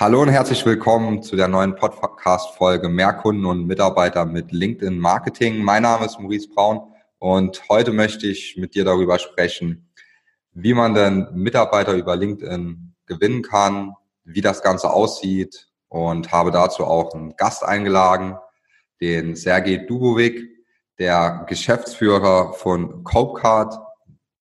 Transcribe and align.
Hallo 0.00 0.22
und 0.22 0.28
herzlich 0.28 0.64
willkommen 0.64 1.24
zu 1.24 1.34
der 1.34 1.48
neuen 1.48 1.74
Podcast-Folge 1.74 2.88
Mehr 2.88 3.14
Kunden 3.14 3.44
und 3.44 3.66
Mitarbeiter 3.66 4.26
mit 4.26 4.52
LinkedIn 4.52 4.96
Marketing. 4.96 5.58
Mein 5.58 5.82
Name 5.82 6.06
ist 6.06 6.20
Maurice 6.20 6.48
Braun 6.48 6.92
und 7.18 7.68
heute 7.68 7.92
möchte 7.92 8.28
ich 8.28 8.56
mit 8.56 8.76
dir 8.76 8.84
darüber 8.84 9.18
sprechen, 9.18 9.90
wie 10.52 10.72
man 10.72 10.94
denn 10.94 11.26
Mitarbeiter 11.34 11.94
über 11.94 12.14
LinkedIn 12.14 12.94
gewinnen 13.06 13.42
kann, 13.42 13.96
wie 14.22 14.40
das 14.40 14.62
Ganze 14.62 14.92
aussieht 14.92 15.66
und 15.88 16.30
habe 16.30 16.52
dazu 16.52 16.84
auch 16.84 17.12
einen 17.12 17.34
Gast 17.34 17.64
eingeladen, 17.64 18.36
den 19.00 19.34
Sergej 19.34 19.84
Dubovic, 19.88 20.48
der 21.00 21.44
Geschäftsführer 21.48 22.52
von 22.52 23.02
Copecard, 23.02 23.74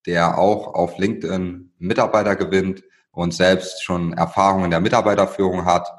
der 0.06 0.38
auch 0.38 0.76
auf 0.76 1.00
LinkedIn 1.00 1.74
Mitarbeiter 1.80 2.36
gewinnt 2.36 2.84
und 3.18 3.34
selbst 3.34 3.84
schon 3.84 4.14
Erfahrung 4.14 4.64
in 4.64 4.70
der 4.70 4.80
Mitarbeiterführung 4.80 5.66
hat. 5.66 5.90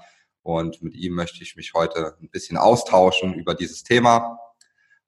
Und 0.42 0.80
mit 0.84 0.94
ihm 0.94 1.14
möchte 1.14 1.42
ich 1.42 1.56
mich 1.56 1.74
heute 1.74 2.14
ein 2.22 2.30
bisschen 2.30 2.56
austauschen 2.56 3.34
über 3.34 3.56
dieses 3.56 3.82
Thema. 3.82 4.38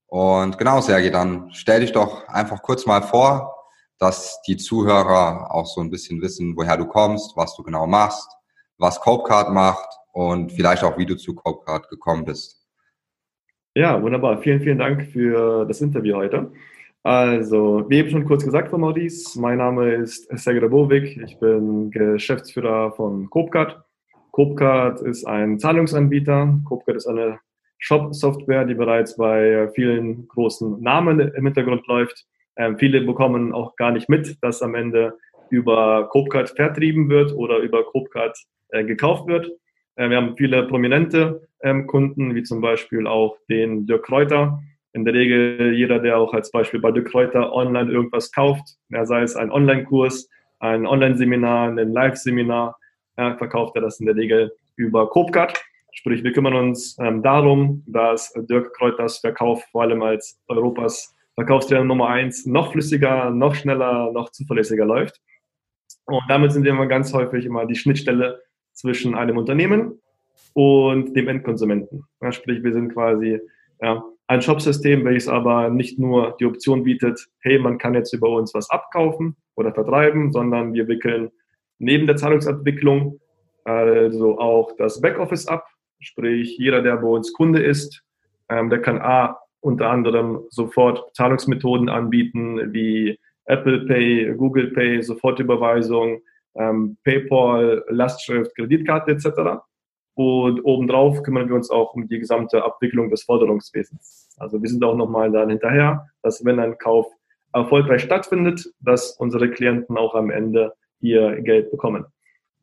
Und 0.09 0.59
genau, 0.59 0.81
Sergej, 0.81 1.13
dann 1.13 1.51
stell 1.53 1.83
dich 1.83 1.93
doch 1.93 2.27
einfach 2.27 2.63
kurz 2.63 2.85
mal 2.85 3.03
vor, 3.03 3.55
dass 3.99 4.43
die 4.43 4.57
Zuhörer 4.57 5.55
auch 5.55 5.67
so 5.67 5.81
ein 5.81 5.91
bisschen 5.91 6.21
wissen, 6.21 6.57
woher 6.57 6.77
du 6.77 6.87
kommst, 6.87 7.37
was 7.37 7.55
du 7.55 7.63
genau 7.63 7.87
machst, 7.87 8.29
was 8.77 9.01
Copecard 9.01 9.53
macht 9.53 9.89
und 10.11 10.51
vielleicht 10.51 10.83
auch, 10.83 10.99
wie 10.99 11.07
du 11.07 11.17
zu 11.17 11.37
Copecard 11.37 11.89
gekommen 11.91 12.25
bist. 12.25 12.67
Ja, 13.77 14.03
wunderbar. 14.03 14.43
Vielen, 14.43 14.61
vielen 14.61 14.79
Dank 14.79 15.07
für 15.13 15.65
das 15.65 15.81
Interview 15.81 16.17
heute. 16.17 16.51
Also, 17.03 17.87
wie 17.89 17.97
eben 17.97 18.11
schon 18.11 18.27
kurz 18.27 18.45
gesagt 18.45 18.69
von 18.69 18.83
Maurice, 18.83 19.41
mein 19.41 19.57
Name 19.57 19.95
ist 19.95 20.29
Sergej 20.37 20.69
Bovic. 20.69 21.17
Ich 21.17 21.39
bin 21.39 21.91
Geschäftsführer 21.91 22.93
von 22.93 23.31
Copcard. 23.31 23.83
Copcard 24.33 25.01
ist 25.01 25.25
ein 25.25 25.59
Zahlungsanbieter. 25.59 26.61
Copcard 26.69 26.99
ist 26.99 27.07
eine 27.07 27.41
Shop-Software, 27.79 28.67
die 28.67 28.75
bereits 28.75 29.17
bei 29.17 29.71
vielen 29.75 30.29
großen 30.29 30.83
Namen 30.83 31.21
im 31.21 31.45
Hintergrund 31.47 31.87
läuft. 31.87 32.27
Ähm, 32.57 32.79
viele 32.79 33.01
bekommen 33.01 33.55
auch 33.55 33.77
gar 33.77 33.93
nicht 33.93 34.11
mit, 34.11 34.37
dass 34.43 34.61
am 34.61 34.75
Ende 34.75 35.15
über 35.49 36.07
Copcard 36.11 36.51
vertrieben 36.51 37.09
wird 37.09 37.33
oder 37.33 37.61
über 37.61 37.83
Copcard 37.85 38.37
äh, 38.69 38.85
gekauft 38.85 39.27
wird. 39.27 39.51
Äh, 39.97 40.11
wir 40.11 40.19
haben 40.19 40.37
viele 40.37 40.65
prominente 40.67 41.49
ähm, 41.63 41.87
Kunden, 41.87 42.35
wie 42.35 42.43
zum 42.43 42.61
Beispiel 42.61 43.07
auch 43.07 43.39
den 43.49 43.87
Dirk 43.87 44.05
Kräuter, 44.05 44.61
in 44.93 45.05
der 45.05 45.15
Regel 45.15 45.73
jeder, 45.75 45.99
der 45.99 46.19
auch 46.19 46.35
als 46.35 46.51
Beispiel 46.51 46.81
bei 46.81 46.91
De 46.91 47.05
Kräuter 47.05 47.53
online 47.53 47.91
irgendwas 47.91 48.33
kauft, 48.33 48.77
ja, 48.89 49.05
sei 49.05 49.23
es 49.23 49.37
ein 49.37 49.51
Online-Kurs, 49.51 50.29
ein 50.59 50.87
Online-Seminar, 50.87 51.71
ein 51.71 51.93
Live-Seminar, 51.93 52.77
ja, 53.17 53.37
verkauft 53.37 53.77
er 53.77 53.83
das 53.83 54.01
in 54.01 54.07
der 54.07 54.17
Regel 54.17 54.53
über 54.77 55.09
Copcard. 55.09 55.63
Sprich, 55.93 56.23
wir 56.25 56.33
kümmern 56.33 56.55
uns 56.55 56.97
ähm, 57.01 57.23
darum, 57.23 57.83
dass 57.87 58.33
Dirk 58.49 58.73
Kräuters 58.75 59.19
Verkauf 59.19 59.65
vor 59.71 59.83
allem 59.83 60.03
als 60.03 60.41
Europas 60.49 61.15
Verkaufsstelle 61.35 61.85
Nummer 61.85 62.09
eins 62.09 62.45
noch 62.45 62.73
flüssiger, 62.73 63.31
noch 63.31 63.55
schneller, 63.55 64.13
noch 64.13 64.31
zuverlässiger 64.31 64.85
läuft. 64.85 65.21
Und 66.05 66.23
damit 66.29 66.53
sind 66.53 66.65
wir 66.65 66.73
immer 66.73 66.87
ganz 66.87 67.15
häufig 67.15 67.47
immer 67.47 67.67
die 67.67 67.77
Schnittstelle 67.77 68.43
zwischen 68.73 69.15
einem 69.15 69.39
Unternehmen 69.39 70.01
und 70.55 71.15
dem 71.15 71.29
Endkonsumenten. 71.29 72.05
Ja, 72.21 72.33
sprich, 72.33 72.63
wir 72.63 72.73
sind 72.73 72.93
quasi 72.93 73.41
ja, 73.81 74.05
ein 74.31 74.43
Shopsystem, 74.43 75.05
welches 75.05 75.27
aber 75.27 75.71
nicht 75.71 75.99
nur 75.99 76.37
die 76.39 76.47
Option 76.47 76.85
bietet, 76.85 77.27
hey, 77.41 77.59
man 77.59 77.79
kann 77.79 77.95
jetzt 77.95 78.13
über 78.13 78.29
uns 78.29 78.55
was 78.55 78.71
abkaufen 78.71 79.37
oder 79.57 79.75
vertreiben, 79.75 80.31
sondern 80.31 80.73
wir 80.73 80.87
wickeln 80.87 81.31
neben 81.81 82.07
der 82.07 82.15
Zahlungsabwicklung 82.15 83.19
also 83.65 84.39
auch 84.39 84.71
das 84.79 85.01
Backoffice 85.01 85.49
ab. 85.49 85.67
Sprich, 85.99 86.57
jeder, 86.59 86.81
der 86.81 86.99
bei 86.99 87.09
uns 87.09 87.33
Kunde 87.33 87.61
ist, 87.61 88.05
ähm, 88.49 88.71
der 88.71 88.81
kann 88.81 89.01
A, 89.01 89.37
unter 89.59 89.91
anderem 89.91 90.45
sofort 90.49 91.13
Zahlungsmethoden 91.17 91.89
anbieten 91.89 92.73
wie 92.73 93.19
Apple 93.47 93.81
Pay, 93.87 94.37
Google 94.37 94.69
Pay, 94.71 95.03
Sofortüberweisung, 95.03 96.21
ähm, 96.55 96.97
PayPal, 97.03 97.85
Lastschrift, 97.89 98.55
Kreditkarte 98.55 99.11
etc. 99.11 99.61
Und 100.15 100.61
obendrauf 100.65 101.23
kümmern 101.23 101.49
wir 101.49 101.55
uns 101.55 101.71
auch 101.71 101.95
um 101.95 102.09
die 102.09 102.19
gesamte 102.19 102.65
Abwicklung 102.65 103.11
des 103.11 103.23
Forderungswesens. 103.23 104.29
Also 104.39 104.61
wir 104.61 104.69
sind 104.69 104.85
auch 104.85 104.97
nochmal 104.97 105.31
dann 105.31 105.51
hinterher, 105.51 106.09
dass 106.23 106.45
wenn 106.45 106.59
ein 106.59 106.77
Kauf 106.79 107.07
erfolgreich 107.53 108.03
stattfindet, 108.03 108.73
dass 108.81 109.13
unsere 109.13 109.51
Klienten 109.51 109.97
auch 109.97 110.15
am 110.15 110.31
Ende 110.31 110.73
ihr 111.01 111.41
Geld 111.43 111.71
bekommen. 111.71 112.05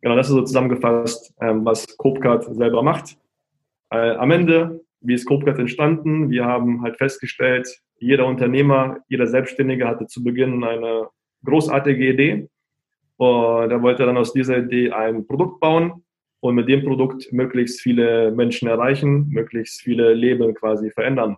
Genau, 0.02 0.16
das 0.16 0.28
ist 0.28 0.34
so 0.34 0.42
zusammengefasst, 0.44 1.34
ähm, 1.42 1.66
was 1.66 1.98
Copecard 1.98 2.44
selber 2.56 2.84
macht. 2.84 3.18
Äh, 3.90 4.12
am 4.12 4.32
Ende, 4.32 4.82
wie 5.02 5.16
ist 5.16 5.26
Copecard 5.26 5.60
entstanden? 5.60 6.30
Wir 6.30 6.46
haben 6.46 6.82
halt 6.84 6.98
festgestellt, 6.98 7.68
jeder 8.00 8.28
Unternehmer, 8.28 9.00
jeder 9.08 9.28
Selbstständige 9.28 9.88
hatte 9.88 10.06
zu 10.06 10.24
Beginn 10.24 10.64
eine 10.64 11.08
großartige 11.44 12.08
Idee. 12.08 12.50
Und 13.18 13.72
er 13.72 13.82
wollte 13.82 14.06
dann 14.06 14.18
aus 14.18 14.34
dieser 14.34 14.60
Idee 14.60 14.92
ein 14.92 15.26
Produkt 15.26 15.60
bauen, 15.60 16.04
und 16.40 16.56
mit 16.56 16.70
dem 16.70 16.84
Produkt 16.84 17.32
möglichst 17.32 17.82
viele 17.82 18.32
Menschen 18.32 18.68
erreichen, 18.68 19.30
möglichst 19.30 19.82
viele 19.82 20.14
Leben 20.14 20.54
quasi 20.54 20.92
verändern. 20.92 21.38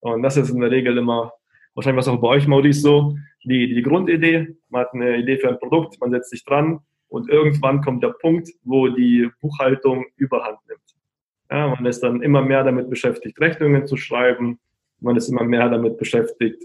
Und 0.00 0.22
das 0.22 0.36
ist 0.36 0.50
in 0.50 0.60
der 0.60 0.70
Regel 0.70 0.96
immer, 0.98 1.32
wahrscheinlich 1.74 1.98
was 1.98 2.08
auch 2.08 2.20
bei 2.20 2.28
euch, 2.28 2.46
Maurice, 2.46 2.80
so, 2.80 3.16
die, 3.44 3.74
die 3.74 3.82
Grundidee. 3.82 4.56
Man 4.68 4.82
hat 4.82 4.94
eine 4.94 5.18
Idee 5.18 5.38
für 5.38 5.48
ein 5.48 5.58
Produkt, 5.58 6.00
man 6.00 6.10
setzt 6.10 6.30
sich 6.30 6.44
dran 6.44 6.80
und 7.08 7.28
irgendwann 7.28 7.82
kommt 7.82 8.02
der 8.02 8.14
Punkt, 8.20 8.48
wo 8.62 8.88
die 8.88 9.28
Buchhaltung 9.40 10.06
überhand 10.16 10.58
nimmt. 10.68 10.80
Ja, 11.50 11.68
man 11.68 11.86
ist 11.86 12.00
dann 12.00 12.22
immer 12.22 12.42
mehr 12.42 12.62
damit 12.62 12.90
beschäftigt, 12.90 13.40
Rechnungen 13.40 13.86
zu 13.86 13.96
schreiben. 13.96 14.58
Man 15.00 15.16
ist 15.16 15.28
immer 15.28 15.44
mehr 15.44 15.68
damit 15.70 15.96
beschäftigt, 15.96 16.62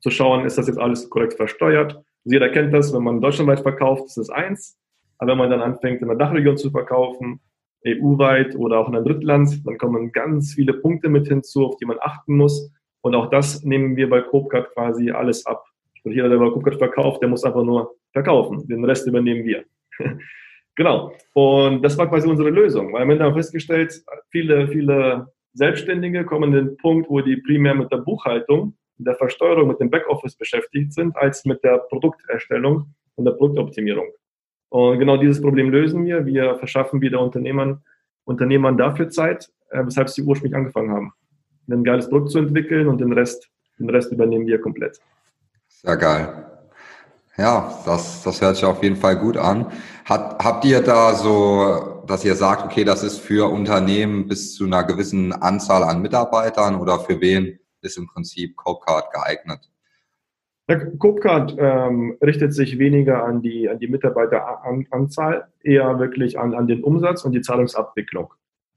zu 0.00 0.10
schauen, 0.10 0.46
ist 0.46 0.58
das 0.58 0.66
jetzt 0.66 0.78
alles 0.78 1.08
korrekt 1.08 1.34
versteuert. 1.34 1.94
Also 1.94 2.34
jeder 2.34 2.48
kennt 2.48 2.74
das, 2.74 2.92
wenn 2.92 3.02
man 3.02 3.20
deutschlandweit 3.20 3.60
verkauft, 3.60 4.06
ist 4.06 4.16
das 4.16 4.30
eins. 4.30 4.79
Aber 5.20 5.32
wenn 5.32 5.38
man 5.38 5.50
dann 5.50 5.60
anfängt, 5.60 6.00
in 6.00 6.08
der 6.08 6.16
Dachregion 6.16 6.56
zu 6.56 6.70
verkaufen, 6.70 7.40
EU-weit 7.86 8.56
oder 8.56 8.78
auch 8.78 8.88
in 8.88 8.96
einem 8.96 9.04
Drittland, 9.04 9.66
dann 9.66 9.78
kommen 9.78 10.12
ganz 10.12 10.54
viele 10.54 10.74
Punkte 10.74 11.08
mit 11.08 11.28
hinzu, 11.28 11.66
auf 11.66 11.76
die 11.76 11.84
man 11.84 11.98
achten 12.00 12.36
muss. 12.36 12.72
Und 13.02 13.14
auch 13.14 13.28
das 13.30 13.62
nehmen 13.62 13.96
wir 13.96 14.08
bei 14.08 14.22
Copcard 14.22 14.72
quasi 14.72 15.10
alles 15.10 15.44
ab. 15.46 15.64
Und 16.04 16.12
jeder, 16.12 16.30
der 16.30 16.38
bei 16.38 16.50
Copcard 16.50 16.76
verkauft, 16.76 17.20
der 17.20 17.28
muss 17.28 17.44
einfach 17.44 17.62
nur 17.62 17.94
verkaufen. 18.12 18.66
Den 18.66 18.84
Rest 18.84 19.06
übernehmen 19.06 19.44
wir. 19.44 19.64
genau. 20.74 21.12
Und 21.34 21.82
das 21.82 21.96
war 21.98 22.08
quasi 22.08 22.28
unsere 22.28 22.50
Lösung. 22.50 22.92
Weil 22.92 23.02
Ende 23.02 23.22
haben 23.22 23.34
wir 23.34 23.42
festgestellt, 23.42 24.02
viele, 24.30 24.68
viele 24.68 25.28
Selbstständige 25.52 26.24
kommen 26.24 26.44
an 26.44 26.52
den 26.52 26.76
Punkt, 26.78 27.10
wo 27.10 27.20
die 27.20 27.36
primär 27.36 27.74
mit 27.74 27.92
der 27.92 27.98
Buchhaltung, 27.98 28.74
der 28.96 29.14
Versteuerung, 29.14 29.68
mit 29.68 29.80
dem 29.80 29.90
Backoffice 29.90 30.36
beschäftigt 30.36 30.92
sind, 30.94 31.16
als 31.16 31.44
mit 31.44 31.62
der 31.64 31.78
Produkterstellung 31.78 32.94
und 33.16 33.24
der 33.24 33.32
Produktoptimierung. 33.32 34.06
Und 34.70 34.98
genau 34.98 35.16
dieses 35.16 35.42
Problem 35.42 35.70
lösen 35.70 36.06
wir. 36.06 36.24
Wir 36.24 36.54
verschaffen 36.54 37.00
wieder 37.00 37.20
Unternehmern, 37.20 37.82
Unternehmern 38.24 38.78
dafür 38.78 39.10
Zeit, 39.10 39.50
äh, 39.70 39.84
weshalb 39.84 40.08
sie 40.08 40.22
ursprünglich 40.22 40.56
angefangen 40.56 40.90
haben, 40.90 41.12
ein 41.68 41.84
geiles 41.84 42.08
Produkt 42.08 42.30
zu 42.30 42.38
entwickeln 42.38 42.88
und 42.88 42.98
den 42.98 43.12
Rest, 43.12 43.50
den 43.78 43.90
Rest 43.90 44.12
übernehmen 44.12 44.46
wir 44.46 44.60
komplett. 44.60 45.00
Sehr 45.68 45.96
geil. 45.96 46.46
Ja, 47.36 47.82
das, 47.84 48.22
das 48.22 48.40
hört 48.40 48.56
sich 48.56 48.64
auf 48.64 48.82
jeden 48.82 48.96
Fall 48.96 49.16
gut 49.16 49.36
an. 49.36 49.66
Hat, 50.04 50.44
habt 50.44 50.64
ihr 50.64 50.82
da 50.82 51.14
so, 51.14 52.04
dass 52.06 52.24
ihr 52.24 52.34
sagt, 52.34 52.64
okay, 52.64 52.84
das 52.84 53.02
ist 53.02 53.18
für 53.18 53.50
Unternehmen 53.50 54.28
bis 54.28 54.54
zu 54.54 54.66
einer 54.66 54.84
gewissen 54.84 55.32
Anzahl 55.32 55.82
an 55.82 56.02
Mitarbeitern 56.02 56.76
oder 56.76 57.00
für 57.00 57.20
wen 57.20 57.58
ist 57.82 57.96
im 57.96 58.06
Prinzip 58.06 58.56
Copecard 58.56 59.10
geeignet? 59.12 59.70
Der 60.70 60.96
Copecard 60.98 61.56
ähm, 61.58 62.16
richtet 62.22 62.54
sich 62.54 62.78
weniger 62.78 63.24
an 63.24 63.42
die, 63.42 63.68
an 63.68 63.80
die 63.80 63.88
Mitarbeiteranzahl, 63.88 65.48
eher 65.64 65.98
wirklich 65.98 66.38
an, 66.38 66.54
an 66.54 66.68
den 66.68 66.84
Umsatz 66.84 67.24
und 67.24 67.32
die 67.32 67.40
Zahlungsabwicklung. 67.40 68.32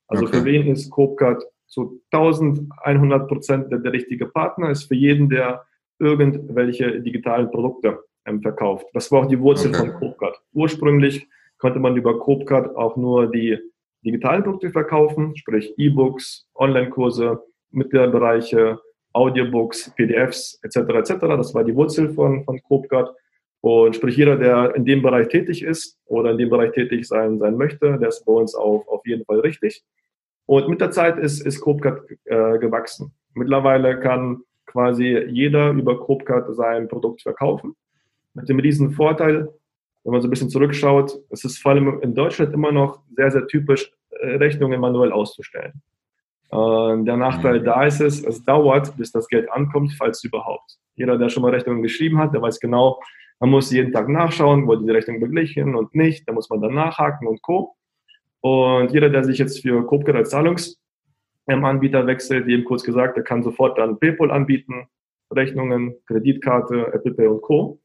Also 0.08 0.26
okay. 0.26 0.38
für 0.38 0.46
wen 0.46 0.68
ist 0.70 0.90
Copecard 0.90 1.44
zu 1.68 2.02
1100 2.10 3.28
Prozent 3.28 3.72
der, 3.72 3.78
der, 3.78 3.94
richtige 3.94 4.26
Partner, 4.26 4.72
ist 4.72 4.86
für 4.86 4.96
jeden, 4.96 5.30
der 5.30 5.68
irgendwelche 6.00 7.00
digitalen 7.00 7.52
Produkte 7.52 8.00
ähm, 8.26 8.42
verkauft. 8.42 8.88
Das 8.94 9.12
war 9.12 9.22
auch 9.22 9.28
die 9.28 9.40
Wurzel 9.40 9.70
okay. 9.70 9.92
von 9.92 9.94
Copecard. 9.94 10.42
Ursprünglich 10.54 11.28
konnte 11.60 11.78
man 11.78 11.96
über 11.96 12.18
Copecard 12.18 12.76
auch 12.76 12.98
nur 12.98 13.30
die 13.30 13.60
digitalen 14.04 14.42
Produkte 14.42 14.72
verkaufen, 14.72 15.36
sprich 15.36 15.76
E-Books, 15.78 16.48
Online-Kurse, 16.56 17.44
Mitgliederbereiche, 17.70 18.80
Audiobooks, 19.14 19.92
PDFs 19.96 20.60
etc. 20.64 20.78
etc. 20.78 21.14
Das 21.22 21.54
war 21.54 21.64
die 21.64 21.76
Wurzel 21.76 22.14
von, 22.14 22.44
von 22.44 22.62
Copecard. 22.64 23.16
Und 23.62 23.96
sprich, 23.96 24.18
jeder, 24.18 24.36
der 24.36 24.76
in 24.76 24.84
dem 24.84 25.02
Bereich 25.02 25.30
tätig 25.30 25.64
ist 25.64 25.98
oder 26.06 26.32
in 26.32 26.38
dem 26.38 26.50
Bereich 26.50 26.74
tätig 26.74 27.08
sein, 27.08 27.40
sein 27.40 27.56
möchte, 27.56 27.98
der 27.98 28.10
ist 28.10 28.26
bei 28.26 28.34
uns 28.34 28.56
auf, 28.56 28.86
auf 28.88 29.06
jeden 29.08 29.24
Fall 29.24 29.40
richtig. 29.40 29.84
Und 30.46 30.68
mit 30.68 30.82
der 30.82 30.92
Zeit 30.92 31.18
ist, 31.18 31.46
ist 31.46 31.62
Copecard 31.62 32.02
äh, 32.26 32.58
gewachsen. 32.60 33.14
Mittlerweile 33.34 34.00
kann 34.00 34.42
quasi 34.66 35.18
jeder 35.30 35.72
über 35.72 36.00
Copecard 36.00 36.54
sein 36.56 36.88
Produkt 36.88 37.22
verkaufen. 37.22 37.76
Mit 38.34 38.50
dem 38.50 38.60
riesen 38.60 38.92
Vorteil, 38.92 39.54
wenn 40.04 40.12
man 40.12 40.22
so 40.22 40.28
ein 40.28 40.32
bisschen 40.32 40.50
zurückschaut, 40.50 41.20
es 41.30 41.46
ist 41.46 41.60
vor 41.60 41.72
allem 41.72 42.02
in 42.02 42.14
Deutschland 42.14 42.54
immer 42.54 42.72
noch 42.72 43.00
sehr, 43.16 43.32
sehr 43.32 43.48
typisch, 43.48 43.92
äh, 44.10 44.36
Rechnungen 44.36 44.82
manuell 44.82 45.12
auszustellen. 45.12 45.82
Und 46.54 47.06
der 47.06 47.18
Nachteil 47.18 47.60
mhm. 47.60 47.66
da 47.66 47.86
ist 47.86 48.00
es, 48.00 48.24
es 48.24 48.44
dauert, 48.44 48.96
bis 48.98 49.12
das 49.12 49.28
Geld 49.28 49.52
ankommt, 49.52 49.94
falls 49.98 50.24
überhaupt. 50.24 50.78
Jeder, 50.96 51.18
der 51.18 51.30
schon 51.30 51.42
mal 51.42 51.52
Rechnungen 51.52 51.82
geschrieben 51.82 52.20
hat, 52.20 52.34
der 52.34 52.42
weiß 52.42 52.60
genau, 52.60 53.00
man 53.40 53.50
muss 53.50 53.72
jeden 53.72 53.92
Tag 53.92 54.08
nachschauen, 54.08 54.68
wurde 54.68 54.86
die 54.86 54.92
Rechnung 54.92 55.20
beglichen 55.20 55.76
und 55.76 55.96
nicht, 55.96 56.28
da 56.28 56.34
muss 56.34 56.50
man 56.50 56.62
dann 56.62 56.76
nachhaken 56.76 57.28
und 57.28 57.42
Co. 57.42 57.76
Und 58.42 58.92
jeder, 58.92 59.10
der 59.10 59.24
sich 59.24 59.40
jetzt 59.40 59.62
für 59.62 59.84
Copcard 59.86 60.18
als 60.18 60.30
Zahlungsanbieter 60.30 62.06
wechselt, 62.06 62.46
wie 62.46 62.54
eben 62.54 62.66
kurz 62.66 62.84
gesagt, 62.84 63.18
der 63.18 63.24
kann 63.24 63.42
sofort 63.42 63.78
dann 63.78 64.00
PayPal 64.00 64.30
anbieten, 64.30 64.88
Rechnungen, 65.32 65.96
Kreditkarte, 66.06 66.94
Apple 66.94 67.14
Pay 67.16 67.28
und 67.28 67.42
Co 67.42 67.80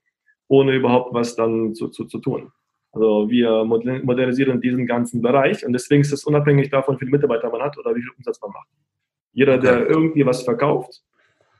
ohne 0.48 0.74
überhaupt 0.74 1.14
was 1.14 1.36
dann 1.36 1.74
zu, 1.74 1.88
zu, 1.88 2.06
zu 2.06 2.18
tun. 2.18 2.50
Also 2.92 3.28
wir 3.30 3.64
modernisieren 3.64 4.60
diesen 4.60 4.86
ganzen 4.86 5.20
Bereich 5.20 5.64
und 5.64 5.72
deswegen 5.72 6.00
ist 6.00 6.12
es 6.12 6.24
unabhängig 6.24 6.70
davon, 6.70 6.96
wie 6.96 7.00
viele 7.00 7.10
Mitarbeiter 7.10 7.50
man 7.50 7.62
hat 7.62 7.78
oder 7.78 7.94
wie 7.94 8.00
viel 8.00 8.12
Umsatz 8.16 8.40
man 8.40 8.50
macht. 8.50 8.68
Jeder, 9.32 9.58
der 9.58 9.88
irgendwie 9.88 10.24
was 10.24 10.42
verkauft, 10.42 11.02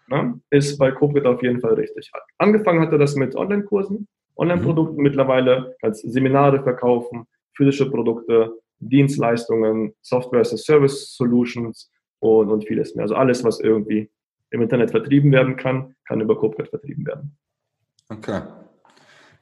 ne, 0.09 0.41
ist 0.51 0.79
bei 0.79 0.91
Corporate 0.91 1.29
auf 1.29 1.43
jeden 1.43 1.61
Fall 1.61 1.75
richtig. 1.75 2.11
Angefangen 2.39 2.81
hatte 2.81 2.99
das 2.99 3.15
mit 3.15 3.37
Online-Kursen, 3.37 4.09
Online-Produkten. 4.37 4.97
Mhm. 4.97 5.03
Mittlerweile 5.03 5.77
als 5.83 6.01
Seminare 6.01 6.63
verkaufen, 6.63 7.27
physische 7.55 7.91
Produkte, 7.91 8.53
Dienstleistungen, 8.81 9.95
Software 10.01 10.41
as 10.41 10.53
a 10.53 10.57
Service 10.57 11.15
Solutions 11.15 11.91
und, 12.21 12.49
und 12.51 12.67
vieles 12.67 12.95
mehr. 12.95 13.03
Also 13.03 13.17
alles, 13.17 13.45
was 13.45 13.61
irgendwie 13.61 14.11
im 14.51 14.63
Internet 14.63 14.91
vertrieben 14.91 15.31
werden 15.33 15.57
kann, 15.57 15.95
kann 16.07 16.21
über 16.21 16.37
Corporate 16.37 16.71
vertrieben 16.71 17.07
werden. 17.07 17.37
Okay. 18.09 18.41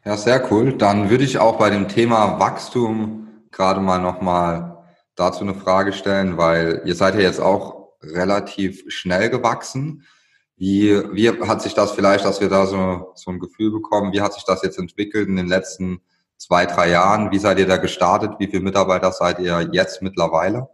Ja, 0.07 0.17
sehr 0.17 0.53
cool. 0.53 0.73
Dann 0.73 1.11
würde 1.11 1.25
ich 1.25 1.41
auch 1.41 1.59
bei 1.59 1.69
dem 1.69 1.89
Thema 1.89 2.39
Wachstum 2.39 3.27
gerade 3.51 3.81
mal 3.81 3.99
nochmal 3.99 4.85
dazu 5.17 5.41
eine 5.41 5.55
Frage 5.55 5.93
stellen, 5.93 6.37
weil 6.37 6.83
ihr 6.85 6.95
seid 6.95 7.17
ja 7.17 7.23
jetzt 7.23 7.41
auch 7.41 7.89
relativ 8.01 8.85
schnell 8.87 9.31
gewachsen. 9.31 10.07
Wie, 10.55 10.93
wie 11.13 11.31
hat 11.31 11.61
sich 11.61 11.75
das 11.75 11.91
vielleicht, 11.91 12.25
dass 12.25 12.41
wir 12.41 12.49
da 12.49 12.67
so, 12.67 13.11
so 13.17 13.33
ein 13.33 13.41
Gefühl 13.41 13.73
bekommen, 13.73 14.13
wie 14.13 14.21
hat 14.21 14.33
sich 14.33 14.45
das 14.45 14.63
jetzt 14.63 14.79
entwickelt 14.79 15.27
in 15.27 15.35
den 15.35 15.49
letzten 15.49 16.01
zwei, 16.37 16.67
drei 16.67 16.89
Jahren? 16.91 17.33
Wie 17.33 17.41
seid 17.41 17.59
ihr 17.59 17.67
da 17.67 17.77
gestartet? 17.77 18.35
Wie 18.39 18.47
viele 18.47 18.63
Mitarbeiter 18.63 19.11
seid 19.11 19.41
ihr 19.41 19.71
jetzt 19.73 20.03
mittlerweile? 20.03 20.69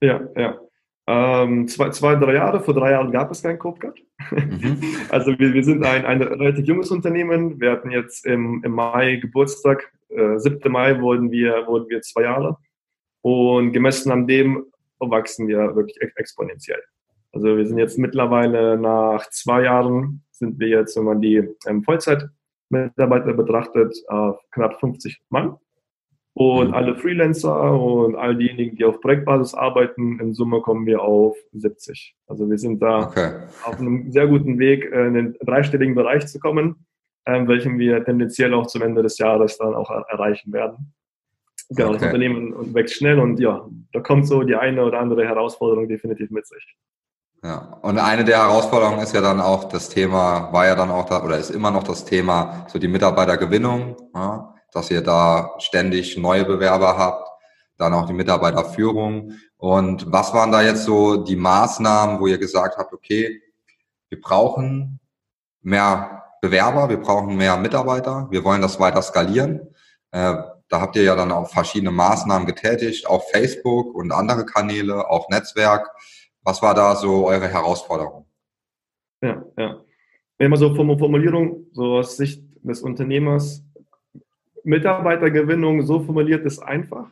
Ja, 0.00 0.22
ja. 0.36 0.58
Ähm, 1.10 1.66
zwei, 1.68 1.88
zwei, 1.88 2.16
drei 2.16 2.34
Jahre, 2.34 2.60
vor 2.60 2.74
drei 2.74 2.90
Jahren 2.90 3.10
gab 3.10 3.30
es 3.30 3.42
kein 3.42 3.58
Copecard. 3.58 3.98
Mhm. 4.30 4.76
Also 5.08 5.38
wir, 5.38 5.54
wir 5.54 5.64
sind 5.64 5.82
ein, 5.82 6.04
ein 6.04 6.20
relativ 6.20 6.66
junges 6.66 6.90
Unternehmen. 6.90 7.58
Wir 7.58 7.70
hatten 7.70 7.90
jetzt 7.90 8.26
im, 8.26 8.62
im 8.62 8.72
Mai 8.72 9.16
Geburtstag, 9.16 9.90
äh, 10.10 10.38
7. 10.38 10.70
Mai 10.70 11.00
wurden 11.00 11.30
wir, 11.30 11.66
wurden 11.66 11.88
wir 11.88 12.02
zwei 12.02 12.24
Jahre. 12.24 12.58
Und 13.22 13.72
gemessen 13.72 14.12
an 14.12 14.26
dem 14.26 14.66
wachsen 14.98 15.48
wir 15.48 15.74
wirklich 15.74 15.96
exponentiell. 16.16 16.82
Also 17.32 17.56
wir 17.56 17.66
sind 17.66 17.78
jetzt 17.78 17.98
mittlerweile 17.98 18.76
nach 18.76 19.30
zwei 19.30 19.62
Jahren, 19.62 20.24
sind 20.30 20.58
wir 20.60 20.68
jetzt, 20.68 20.94
wenn 20.98 21.04
man 21.04 21.22
die 21.22 21.42
ähm, 21.66 21.84
Vollzeitmitarbeiter 21.84 23.32
betrachtet, 23.32 23.96
äh, 24.10 24.32
knapp 24.50 24.78
50 24.78 25.22
Mann. 25.30 25.56
Und 26.38 26.68
mhm. 26.68 26.74
alle 26.74 26.94
Freelancer 26.94 27.72
und 27.72 28.14
all 28.14 28.36
diejenigen, 28.36 28.76
die 28.76 28.84
auf 28.84 29.00
Projektbasis 29.00 29.54
arbeiten, 29.54 30.20
in 30.20 30.34
Summe 30.34 30.60
kommen 30.60 30.86
wir 30.86 31.02
auf 31.02 31.36
70. 31.52 32.14
Also 32.28 32.48
wir 32.48 32.58
sind 32.58 32.80
da 32.80 33.08
okay. 33.08 33.40
auf 33.64 33.80
einem 33.80 34.12
sehr 34.12 34.28
guten 34.28 34.56
Weg, 34.60 34.84
äh, 34.84 35.08
in 35.08 35.14
den 35.14 35.36
dreistelligen 35.44 35.96
Bereich 35.96 36.28
zu 36.28 36.38
kommen, 36.38 36.86
ähm, 37.26 37.48
welchen 37.48 37.80
wir 37.80 38.04
tendenziell 38.04 38.54
auch 38.54 38.68
zum 38.68 38.82
Ende 38.82 39.02
des 39.02 39.18
Jahres 39.18 39.58
dann 39.58 39.74
auch 39.74 39.90
erreichen 39.90 40.52
werden. 40.52 40.94
Genau, 41.70 41.88
okay. 41.88 41.98
das 41.98 42.06
Unternehmen 42.06 42.72
wächst 42.72 42.94
schnell 42.94 43.18
und 43.18 43.40
ja, 43.40 43.68
da 43.92 43.98
kommt 43.98 44.28
so 44.28 44.44
die 44.44 44.54
eine 44.54 44.84
oder 44.84 45.00
andere 45.00 45.26
Herausforderung 45.26 45.88
definitiv 45.88 46.30
mit 46.30 46.46
sich. 46.46 46.76
Ja, 47.42 47.80
und 47.82 47.98
eine 47.98 48.22
der 48.24 48.38
Herausforderungen 48.44 49.00
ist 49.00 49.12
ja 49.12 49.22
dann 49.22 49.40
auch 49.40 49.68
das 49.68 49.88
Thema, 49.88 50.52
war 50.52 50.66
ja 50.66 50.76
dann 50.76 50.90
auch 50.92 51.06
da, 51.08 51.24
oder 51.24 51.36
ist 51.36 51.50
immer 51.50 51.72
noch 51.72 51.82
das 51.82 52.04
Thema, 52.04 52.64
so 52.68 52.78
die 52.78 52.86
Mitarbeitergewinnung. 52.86 53.96
Ja 54.14 54.54
dass 54.72 54.90
ihr 54.90 55.02
da 55.02 55.54
ständig 55.58 56.16
neue 56.16 56.44
Bewerber 56.44 56.98
habt, 56.98 57.28
dann 57.78 57.94
auch 57.94 58.06
die 58.06 58.12
Mitarbeiterführung. 58.12 59.32
Und 59.56 60.10
was 60.12 60.34
waren 60.34 60.52
da 60.52 60.62
jetzt 60.62 60.84
so 60.84 61.16
die 61.16 61.36
Maßnahmen, 61.36 62.20
wo 62.20 62.26
ihr 62.26 62.38
gesagt 62.38 62.76
habt, 62.76 62.92
okay, 62.92 63.40
wir 64.08 64.20
brauchen 64.20 65.00
mehr 65.62 66.24
Bewerber, 66.40 66.88
wir 66.88 67.00
brauchen 67.00 67.36
mehr 67.36 67.56
Mitarbeiter, 67.56 68.28
wir 68.30 68.44
wollen 68.44 68.62
das 68.62 68.78
weiter 68.78 69.02
skalieren. 69.02 69.74
Äh, 70.10 70.34
da 70.68 70.80
habt 70.80 70.96
ihr 70.96 71.02
ja 71.02 71.16
dann 71.16 71.32
auch 71.32 71.48
verschiedene 71.48 71.90
Maßnahmen 71.90 72.46
getätigt, 72.46 73.06
auch 73.08 73.24
Facebook 73.30 73.94
und 73.94 74.12
andere 74.12 74.44
Kanäle, 74.44 75.08
auch 75.08 75.28
Netzwerk. 75.30 75.90
Was 76.42 76.62
war 76.62 76.74
da 76.74 76.94
so 76.94 77.26
eure 77.26 77.48
Herausforderung? 77.48 78.26
Ja, 79.22 79.42
ja. 79.56 79.80
Immer 80.38 80.56
so 80.56 80.74
Formulierung, 80.74 81.66
so 81.72 81.96
aus 81.96 82.16
Sicht 82.16 82.44
des 82.62 82.82
Unternehmers, 82.82 83.64
Mitarbeitergewinnung, 84.64 85.82
so 85.82 86.00
formuliert 86.00 86.44
ist 86.44 86.58
einfach. 86.60 87.10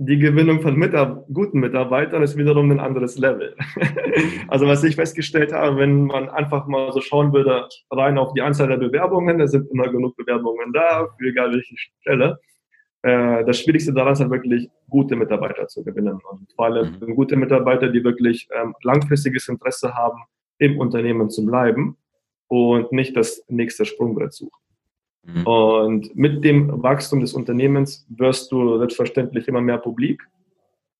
Die 0.00 0.18
Gewinnung 0.18 0.60
von 0.60 0.76
Mitar 0.76 1.24
guten 1.32 1.58
Mitarbeitern 1.58 2.22
ist 2.22 2.36
wiederum 2.36 2.70
ein 2.70 2.78
anderes 2.78 3.18
Level. 3.18 3.56
also 4.48 4.66
was 4.68 4.84
ich 4.84 4.94
festgestellt 4.94 5.52
habe, 5.52 5.78
wenn 5.78 6.04
man 6.04 6.28
einfach 6.28 6.68
mal 6.68 6.92
so 6.92 7.00
schauen 7.00 7.32
würde, 7.32 7.68
rein 7.90 8.16
auf 8.16 8.32
die 8.32 8.42
Anzahl 8.42 8.68
der 8.68 8.76
Bewerbungen, 8.76 9.38
da 9.38 9.48
sind 9.48 9.68
immer 9.72 9.88
genug 9.88 10.16
Bewerbungen 10.16 10.72
da, 10.72 11.08
für 11.18 11.28
egal 11.28 11.52
welche 11.52 11.74
Stelle. 11.76 12.38
Äh, 13.02 13.44
das 13.44 13.60
Schwierigste 13.60 13.92
daran 13.92 14.12
ist 14.12 14.20
halt 14.20 14.30
wirklich, 14.30 14.70
gute 14.88 15.16
Mitarbeiter 15.16 15.66
zu 15.66 15.82
gewinnen. 15.82 16.20
Und 16.30 16.52
vor 16.54 16.66
allem 16.66 16.96
mhm. 17.00 17.14
gute 17.16 17.34
Mitarbeiter, 17.34 17.88
die 17.88 18.04
wirklich 18.04 18.48
ähm, 18.54 18.74
langfristiges 18.82 19.48
Interesse 19.48 19.94
haben, 19.94 20.22
im 20.58 20.78
Unternehmen 20.78 21.28
zu 21.28 21.44
bleiben 21.44 21.96
und 22.48 22.92
nicht 22.92 23.16
das 23.16 23.44
nächste 23.48 23.84
Sprungbrett 23.84 24.32
suchen. 24.32 24.58
Mhm. 25.24 25.46
Und 25.46 26.16
mit 26.16 26.44
dem 26.44 26.82
Wachstum 26.82 27.20
des 27.20 27.34
Unternehmens 27.34 28.06
wirst 28.08 28.50
du 28.52 28.78
selbstverständlich 28.78 29.48
immer 29.48 29.60
mehr 29.60 29.78
publik 29.78 30.22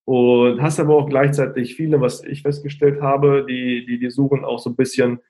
und 0.05 0.63
hast 0.63 0.81
aber 0.81 0.97
auch 0.97 1.09
gleichzeitig 1.09 1.75
viele, 1.75 2.01
was 2.01 2.25
ich 2.25 2.43
festgestellt 2.43 3.01
habe, 3.03 3.45
die, 3.49 3.85
die, 3.87 3.99
die 3.99 4.11
suchen 4.11 4.45
auch 4.45 4.59
so 4.59 4.71
ein 4.71 4.77
bisschen 4.77 5.21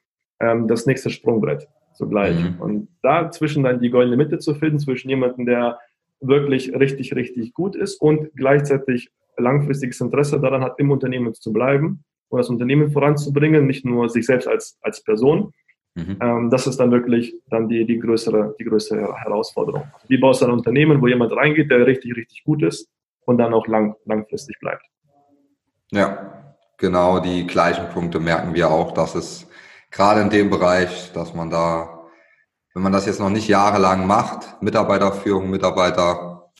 ähm, 0.40 0.68
das 0.68 0.86
nächste 0.86 1.10
Sprungbrett 1.10 1.68
zugleich. 1.94 2.38
Mhm. 2.38 2.60
Und 2.60 2.88
dazwischen 3.02 3.64
dann 3.64 3.80
die 3.80 3.90
goldene 3.90 4.16
Mitte 4.16 4.38
zu 4.38 4.54
finden, 4.54 4.78
zwischen 4.78 5.08
jemandem, 5.08 5.46
der 5.46 5.78
wirklich 6.20 6.72
richtig, 6.74 7.14
richtig 7.14 7.54
gut 7.54 7.76
ist 7.76 8.00
und 8.00 8.30
gleichzeitig 8.34 9.10
langfristiges 9.36 10.00
Interesse 10.00 10.40
daran 10.40 10.62
hat, 10.62 10.78
im 10.78 10.90
Unternehmen 10.90 11.34
zu 11.34 11.52
bleiben 11.52 12.04
und 12.28 12.38
das 12.38 12.48
Unternehmen 12.48 12.90
voranzubringen, 12.90 13.66
nicht 13.66 13.84
nur 13.84 14.08
sich 14.08 14.26
selbst 14.26 14.48
als, 14.48 14.78
als 14.82 15.02
Person, 15.02 15.52
Mhm. 15.98 16.16
Ähm, 16.20 16.50
das 16.50 16.66
ist 16.68 16.78
dann 16.78 16.92
wirklich 16.92 17.34
dann 17.50 17.68
die, 17.68 17.84
die, 17.84 17.98
größere, 17.98 18.54
die 18.58 18.64
größere 18.64 19.16
Herausforderung. 19.16 19.84
Wie 20.06 20.18
baust 20.18 20.42
du 20.42 20.46
ein 20.46 20.52
Unternehmen, 20.52 21.02
wo 21.02 21.08
jemand 21.08 21.32
reingeht, 21.32 21.70
der 21.70 21.86
richtig, 21.86 22.16
richtig 22.16 22.44
gut 22.44 22.62
ist 22.62 22.88
und 23.24 23.38
dann 23.38 23.52
auch 23.52 23.66
lang, 23.66 23.96
langfristig 24.04 24.58
bleibt? 24.60 24.84
Ja, 25.90 26.54
genau 26.76 27.18
die 27.18 27.46
gleichen 27.46 27.88
Punkte 27.88 28.20
merken 28.20 28.54
wir 28.54 28.70
auch, 28.70 28.92
dass 28.92 29.16
es 29.16 29.48
gerade 29.90 30.20
in 30.20 30.30
dem 30.30 30.50
Bereich, 30.50 31.12
dass 31.12 31.34
man 31.34 31.50
da, 31.50 32.06
wenn 32.74 32.82
man 32.84 32.92
das 32.92 33.06
jetzt 33.06 33.18
noch 33.18 33.30
nicht 33.30 33.48
jahrelang 33.48 34.06
macht, 34.06 34.62
Mitarbeiterführung, 34.62 35.50
Mitarbeiter, 35.50 36.50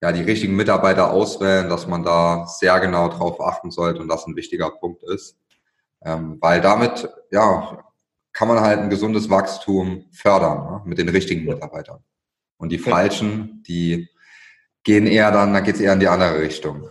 ja, 0.00 0.12
die 0.12 0.22
richtigen 0.22 0.56
Mitarbeiter 0.56 1.10
auswählen, 1.10 1.68
dass 1.68 1.86
man 1.86 2.02
da 2.02 2.46
sehr 2.46 2.80
genau 2.80 3.08
drauf 3.08 3.40
achten 3.42 3.70
sollte 3.70 4.00
und 4.00 4.08
das 4.08 4.26
ein 4.26 4.36
wichtiger 4.36 4.70
Punkt 4.70 5.02
ist. 5.02 5.36
Ähm, 6.02 6.38
weil 6.40 6.60
damit, 6.60 7.08
ja, 7.30 7.85
kann 8.36 8.48
man 8.48 8.60
halt 8.60 8.80
ein 8.80 8.90
gesundes 8.90 9.30
Wachstum 9.30 10.04
fördern 10.12 10.58
ne, 10.58 10.82
mit 10.84 10.98
den 10.98 11.08
richtigen 11.08 11.46
Mitarbeitern. 11.46 12.00
Und 12.58 12.70
die 12.70 12.76
falschen, 12.76 13.62
die 13.66 14.08
gehen 14.84 15.06
eher 15.06 15.32
dann, 15.32 15.54
da 15.54 15.60
geht 15.60 15.76
es 15.76 15.80
eher 15.80 15.94
in 15.94 16.00
die 16.00 16.08
andere 16.08 16.42
Richtung. 16.42 16.90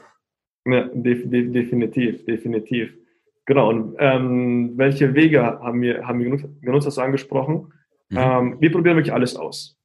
Ja, 0.65 0.89
def, 0.91 1.21
def, 1.29 1.53
definitiv, 1.53 2.25
definitiv. 2.25 2.95
Genau, 3.45 3.69
und 3.69 3.95
ähm, 3.99 4.71
welche 4.75 5.13
Wege 5.13 5.43
haben 5.43 5.83
wir, 5.83 6.07
haben 6.07 6.19
wir 6.19 6.35
genutzt, 6.61 6.87
hast 6.87 6.97
du 6.97 7.01
angesprochen? 7.01 7.71
Mhm. 8.09 8.17
Ähm, 8.17 8.57
wir 8.59 8.71
probieren 8.71 8.97
wirklich 8.97 9.13
alles 9.13 9.35
aus. 9.35 9.77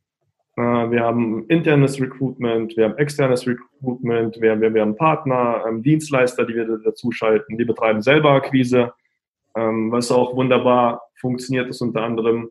Äh, 0.57 0.63
wir 0.63 1.03
haben 1.03 1.45
internes 1.49 2.01
Recruitment, 2.01 2.75
wir 2.79 2.85
haben 2.85 2.97
externes 2.97 3.47
Recruitment, 3.47 4.41
wir, 4.41 4.59
wir, 4.59 4.73
wir 4.73 4.81
haben 4.81 4.97
Partner, 4.97 5.63
ähm, 5.69 5.83
Dienstleister, 5.83 6.47
die 6.47 6.55
wir 6.55 6.79
dazu 6.83 7.13
schalten, 7.13 7.59
die 7.59 7.67
betreiben 7.67 8.01
selber 8.01 8.31
Akquise, 8.31 8.95
ähm, 9.57 9.91
was 9.91 10.11
auch 10.11 10.35
wunderbar 10.37 11.03
funktioniert 11.21 11.69
ist 11.69 11.81
unter 11.81 12.03
anderem 12.03 12.51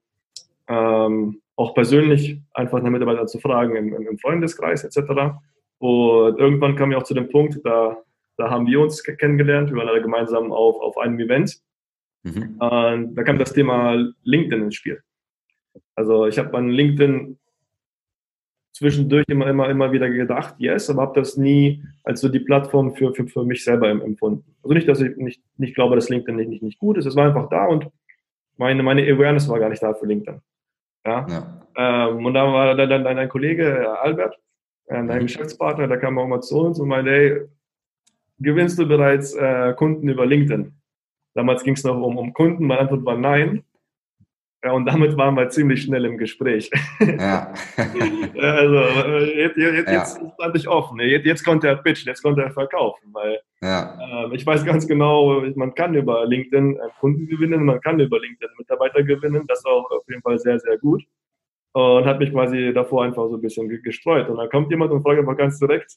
ähm, 0.68 1.42
auch 1.56 1.74
persönlich 1.74 2.40
einfach 2.54 2.78
eine 2.80 2.92
Mitarbeiter 2.92 3.26
zu 3.26 3.40
fragen 3.40 3.76
im, 3.76 3.94
im 3.94 4.18
Freundeskreis 4.20 4.84
etc. 4.84 5.36
Und 5.80 6.40
irgendwann 6.40 6.76
kam 6.76 6.92
ich 6.92 6.98
auch 6.98 7.04
zu 7.04 7.14
dem 7.14 7.30
Punkt, 7.30 7.60
da, 7.64 7.98
da 8.38 8.50
haben 8.50 8.68
wir 8.68 8.80
uns 8.80 9.04
kennengelernt, 9.04 9.70
wir 9.70 9.78
waren 9.78 9.90
alle 9.90 10.02
gemeinsam 10.02 10.52
auf, 10.52 10.80
auf 10.80 10.98
einem 10.98 11.20
Event. 11.20 11.60
Mhm. 12.24 12.58
Und 12.60 13.16
da 13.16 13.24
kam 13.24 13.40
das 13.40 13.54
Thema 13.54 13.94
LinkedIn 14.24 14.64
ins 14.64 14.76
Spiel. 14.76 15.02
Also 15.96 16.28
ich 16.28 16.38
habe 16.38 16.56
an 16.58 16.70
LinkedIn 16.70 17.38
zwischendurch 18.80 19.26
immer, 19.28 19.48
immer, 19.48 19.70
immer 19.70 19.92
wieder 19.92 20.10
gedacht, 20.10 20.56
yes, 20.58 20.90
aber 20.90 21.02
habe 21.02 21.20
das 21.20 21.36
nie 21.36 21.84
als 22.06 22.22
so 22.22 22.30
die 22.30 22.40
Plattform 22.40 22.96
für, 22.96 23.14
für, 23.14 23.28
für 23.28 23.44
mich 23.44 23.64
selber 23.64 23.90
empfunden. 23.90 24.56
Also 24.64 24.74
nicht, 24.74 24.88
dass 24.88 25.02
ich 25.02 25.18
nicht, 25.18 25.42
nicht 25.58 25.76
glaube, 25.76 25.96
dass 25.96 26.08
LinkedIn 26.08 26.38
nicht, 26.38 26.50
nicht, 26.50 26.64
nicht 26.64 26.80
gut 26.80 26.98
ist, 26.98 27.06
es 27.06 27.16
war 27.16 27.28
einfach 27.28 27.50
da 27.50 27.66
und 27.66 27.90
meine, 28.56 28.82
meine 28.82 29.02
Awareness 29.04 29.50
war 29.50 29.60
gar 29.60 29.68
nicht 29.68 29.84
da 29.84 29.94
für 29.94 30.06
LinkedIn. 30.06 30.40
Ja? 31.06 31.28
ja. 31.30 32.10
Ähm, 32.10 32.26
und 32.26 32.34
da 32.34 32.52
war 32.52 32.74
dann, 32.74 32.90
dann 32.90 33.18
ein 33.18 33.28
Kollege, 33.28 34.00
Albert, 34.02 34.40
ein 34.88 35.08
mhm. 35.08 35.20
Geschäftspartner, 35.20 35.90
der 35.90 35.98
kam 35.98 36.18
auch 36.18 36.28
mal 36.28 36.42
zu 36.42 36.60
uns 36.62 36.80
und 36.80 36.88
meinte, 36.88 37.12
hey, 37.12 37.42
gewinnst 38.40 38.80
du 38.80 38.88
bereits 38.88 39.34
äh, 39.34 39.74
Kunden 39.74 40.08
über 40.08 40.26
LinkedIn? 40.26 40.74
Damals 41.34 41.64
ging 41.64 41.74
es 41.74 41.84
noch 41.84 42.02
um, 42.02 42.18
um 42.18 42.34
Kunden, 42.34 42.66
meine 42.66 42.82
Antwort 42.82 43.04
war 43.04 43.18
nein. 43.18 43.64
Ja, 44.64 44.74
und 44.74 44.86
damit 44.86 45.16
waren 45.16 45.36
wir 45.36 45.48
ziemlich 45.50 45.84
schnell 45.84 46.04
im 46.04 46.18
Gespräch. 46.18 46.70
Ja. 47.00 47.54
also 47.78 48.76
äh, 48.76 49.44
jetzt, 49.44 49.58
jetzt, 49.58 49.88
ja. 49.88 49.94
jetzt 49.94 50.22
stand 50.34 50.56
ich 50.56 50.68
offen. 50.68 51.00
Jetzt, 51.00 51.26
jetzt 51.26 51.46
konnte 51.46 51.70
er 51.70 51.78
pitchen, 51.78 52.08
jetzt 52.08 52.22
konnte 52.22 52.42
er 52.42 52.52
verkaufen, 52.52 53.08
weil 53.14 53.40
ja. 53.62 54.26
äh, 54.26 54.36
ich 54.36 54.46
weiß 54.46 54.66
ganz 54.66 54.86
genau, 54.86 55.42
man 55.56 55.74
kann 55.76 55.96
über 55.96 56.26
LinkedIn 56.26 56.76
äh, 56.76 56.90
Kunden 57.00 57.28
gewinnen, 57.28 57.64
man 57.64 57.80
kann 57.80 58.02
über 58.02 58.20
LinkedIn 58.20 58.50
Mitarbeiter 58.58 59.02
gewinnen, 59.02 59.46
das 59.48 59.64
auch 59.64 59.90
auf 59.92 60.04
jeden 60.10 60.22
Fall 60.22 60.38
sehr, 60.40 60.60
sehr 60.60 60.78
gut. 60.78 61.04
Und 61.72 62.06
hat 62.06 62.20
mich 62.20 62.32
quasi 62.32 62.74
davor 62.74 63.06
einfach 63.06 63.30
so 63.30 63.36
ein 63.36 63.42
bisschen 63.42 63.70
gestreut. 63.84 64.28
Und 64.28 64.38
dann 64.38 64.50
kommt 64.50 64.72
jemand 64.72 64.92
und 64.92 65.04
fragt 65.04 65.20
einfach 65.20 65.38
ganz 65.38 65.58
direkt, 65.60 65.96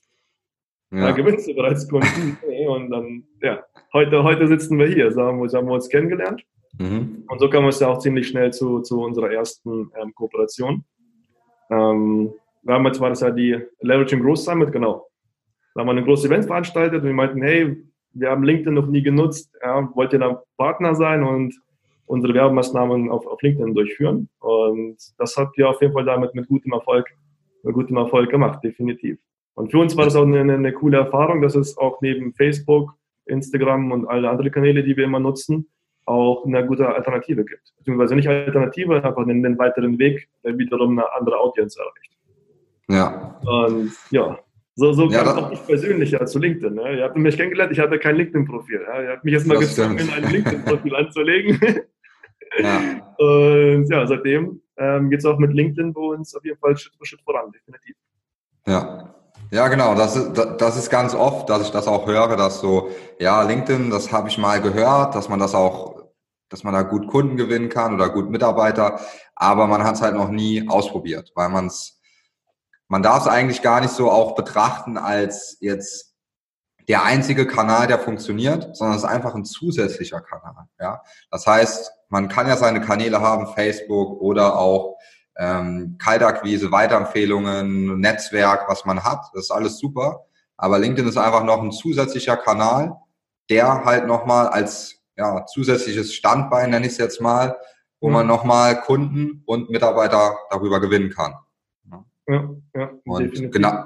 ja. 0.92 1.08
da 1.08 1.10
gewinnst 1.10 1.48
du 1.48 1.54
bereits 1.54 1.88
Kunden. 1.88 2.38
und 2.68 2.90
dann, 2.90 3.24
ja, 3.40 3.64
heute, 3.92 4.22
heute 4.22 4.46
sitzen 4.46 4.78
wir 4.78 4.86
hier, 4.86 5.10
so 5.10 5.22
haben 5.22 5.40
wir 5.40 5.72
uns 5.72 5.88
kennengelernt. 5.88 6.44
Mhm. 6.78 7.24
Und 7.28 7.38
so 7.38 7.48
kam 7.50 7.66
es 7.66 7.80
ja 7.80 7.88
auch 7.88 7.98
ziemlich 7.98 8.28
schnell 8.28 8.52
zu, 8.52 8.80
zu 8.80 9.02
unserer 9.02 9.30
ersten 9.30 9.90
ähm, 10.00 10.14
Kooperation. 10.14 10.84
Ähm, 11.70 12.32
damals 12.62 13.00
war 13.00 13.10
das 13.10 13.20
ja 13.20 13.30
die 13.30 13.58
Leveraging 13.80 14.22
Growth 14.22 14.38
Summit, 14.38 14.72
genau. 14.72 15.06
Da 15.74 15.80
haben 15.80 15.88
wir 15.88 15.94
ein 15.94 16.04
großes 16.04 16.26
Event 16.26 16.46
veranstaltet 16.46 17.00
und 17.00 17.06
wir 17.06 17.14
meinten, 17.14 17.42
hey, 17.42 17.82
wir 18.14 18.30
haben 18.30 18.44
LinkedIn 18.44 18.74
noch 18.74 18.86
nie 18.86 19.02
genutzt, 19.02 19.54
ja, 19.62 19.90
wollt 19.94 20.12
ihr 20.12 20.18
da 20.18 20.42
Partner 20.58 20.94
sein 20.94 21.22
und 21.22 21.54
unsere 22.06 22.34
Werbemaßnahmen 22.34 23.10
auf, 23.10 23.26
auf 23.26 23.40
LinkedIn 23.40 23.74
durchführen? 23.74 24.28
Und 24.40 24.98
das 25.18 25.36
hat 25.36 25.50
ja 25.56 25.68
auf 25.68 25.80
jeden 25.80 25.94
Fall 25.94 26.04
damit 26.04 26.34
mit 26.34 26.46
gutem 26.46 26.72
Erfolg, 26.72 27.08
mit 27.62 27.74
gutem 27.74 27.96
Erfolg 27.96 28.30
gemacht, 28.30 28.62
definitiv. 28.62 29.18
Und 29.54 29.70
für 29.70 29.78
uns 29.78 29.96
war 29.96 30.04
das 30.04 30.16
auch 30.16 30.26
eine, 30.26 30.40
eine 30.40 30.72
coole 30.72 30.98
Erfahrung, 30.98 31.42
dass 31.42 31.54
es 31.54 31.76
auch 31.78 32.00
neben 32.02 32.34
Facebook, 32.34 32.92
Instagram 33.26 33.92
und 33.92 34.06
alle 34.06 34.28
anderen 34.28 34.50
Kanäle, 34.50 34.82
die 34.82 34.96
wir 34.96 35.04
immer 35.04 35.20
nutzen, 35.20 35.68
auch 36.04 36.44
eine 36.44 36.66
gute 36.66 36.88
Alternative 36.88 37.44
gibt. 37.44 37.72
Beziehungsweise 37.78 38.16
nicht 38.16 38.28
Alternative, 38.28 38.96
einfach 38.96 39.16
einen, 39.16 39.44
einen 39.44 39.58
weiteren 39.58 39.98
Weg, 39.98 40.28
der 40.44 40.56
wiederum 40.58 40.98
eine 40.98 41.12
andere 41.14 41.38
Audience 41.38 41.78
erreicht. 41.78 42.18
Ja. 42.88 43.40
Und 43.44 43.92
ja, 44.10 44.38
so, 44.74 44.92
so 44.92 45.08
ja, 45.08 45.22
kam 45.22 45.38
auch 45.38 45.52
ich 45.52 45.64
persönlich 45.66 46.10
ja, 46.10 46.24
zu 46.24 46.38
LinkedIn. 46.38 46.74
Ne? 46.74 46.98
Ihr 46.98 47.04
habt 47.04 47.16
mich 47.16 47.36
kennengelernt, 47.36 47.72
ich 47.72 47.78
hatte 47.78 47.98
kein 47.98 48.16
LinkedIn-Profil. 48.16 48.80
Ja? 48.86 49.02
Ihr 49.02 49.10
habt 49.10 49.24
mich 49.24 49.34
erstmal 49.34 49.58
gezwungen, 49.58 50.10
ein 50.10 50.30
LinkedIn-Profil 50.30 50.96
anzulegen. 50.96 51.60
ja. 52.58 53.14
Und 53.18 53.86
ja, 53.88 54.06
seitdem 54.06 54.60
ähm, 54.78 55.10
geht 55.10 55.20
es 55.20 55.24
auch 55.24 55.38
mit 55.38 55.52
LinkedIn 55.52 55.92
bei 55.92 56.00
uns 56.00 56.34
auf 56.34 56.44
jeden 56.44 56.58
Fall 56.58 56.76
Schritt 56.76 56.94
für 56.98 57.06
Schritt 57.06 57.20
voran, 57.22 57.52
definitiv. 57.52 57.94
Ja, 58.66 59.14
ja, 59.52 59.68
genau. 59.68 59.94
Das 59.94 60.16
ist, 60.16 60.32
das 60.32 60.78
ist 60.78 60.88
ganz 60.88 61.14
oft, 61.14 61.50
dass 61.50 61.62
ich 61.62 61.70
das 61.70 61.86
auch 61.86 62.06
höre, 62.06 62.36
dass 62.36 62.60
so, 62.60 62.88
ja, 63.18 63.42
LinkedIn, 63.42 63.90
das 63.90 64.10
habe 64.10 64.28
ich 64.28 64.38
mal 64.38 64.62
gehört, 64.62 65.14
dass 65.14 65.28
man 65.28 65.38
das 65.38 65.54
auch, 65.54 65.91
dass 66.52 66.64
man 66.64 66.74
da 66.74 66.82
gut 66.82 67.06
Kunden 67.06 67.36
gewinnen 67.36 67.68
kann 67.68 67.94
oder 67.94 68.10
gut 68.10 68.30
Mitarbeiter, 68.30 69.00
aber 69.34 69.66
man 69.66 69.84
hat 69.84 69.96
es 69.96 70.02
halt 70.02 70.14
noch 70.14 70.28
nie 70.28 70.68
ausprobiert, 70.68 71.32
weil 71.34 71.48
man 71.48 71.66
es, 71.66 72.00
man 72.88 73.02
darf 73.02 73.22
es 73.22 73.28
eigentlich 73.28 73.62
gar 73.62 73.80
nicht 73.80 73.92
so 73.92 74.10
auch 74.10 74.34
betrachten 74.34 74.98
als 74.98 75.56
jetzt 75.60 76.12
der 76.88 77.04
einzige 77.04 77.46
Kanal, 77.46 77.86
der 77.86 77.98
funktioniert, 77.98 78.76
sondern 78.76 78.96
es 78.96 79.04
ist 79.04 79.08
einfach 79.08 79.34
ein 79.34 79.44
zusätzlicher 79.44 80.20
Kanal. 80.20 80.66
Ja, 80.80 81.02
das 81.30 81.46
heißt, 81.46 81.92
man 82.08 82.28
kann 82.28 82.48
ja 82.48 82.56
seine 82.56 82.80
Kanäle 82.80 83.20
haben, 83.20 83.46
Facebook 83.54 84.20
oder 84.20 84.58
auch 84.58 84.98
ähm, 85.36 85.96
Kaltakquise, 85.98 86.72
Weiterempfehlungen, 86.72 87.98
Netzwerk, 88.00 88.68
was 88.68 88.84
man 88.84 89.04
hat. 89.04 89.30
Das 89.32 89.44
ist 89.44 89.50
alles 89.50 89.78
super. 89.78 90.26
Aber 90.56 90.78
LinkedIn 90.78 91.08
ist 91.08 91.16
einfach 91.16 91.44
noch 91.44 91.62
ein 91.62 91.72
zusätzlicher 91.72 92.36
Kanal, 92.36 92.96
der 93.48 93.84
halt 93.84 94.06
nochmal 94.06 94.48
als 94.48 95.01
ja, 95.22 95.46
zusätzliches 95.46 96.14
Standbein, 96.14 96.70
nenne 96.70 96.86
ich 96.86 96.92
es 96.92 96.98
jetzt 96.98 97.20
mal, 97.20 97.56
wo 98.00 98.08
mhm. 98.08 98.14
man 98.14 98.26
nochmal 98.26 98.80
Kunden 98.80 99.42
und 99.46 99.70
Mitarbeiter 99.70 100.36
darüber 100.50 100.80
gewinnen 100.80 101.10
kann. 101.10 101.34
Ja, 102.28 102.48
ja, 102.74 102.90
und 103.04 103.52
genau, 103.52 103.84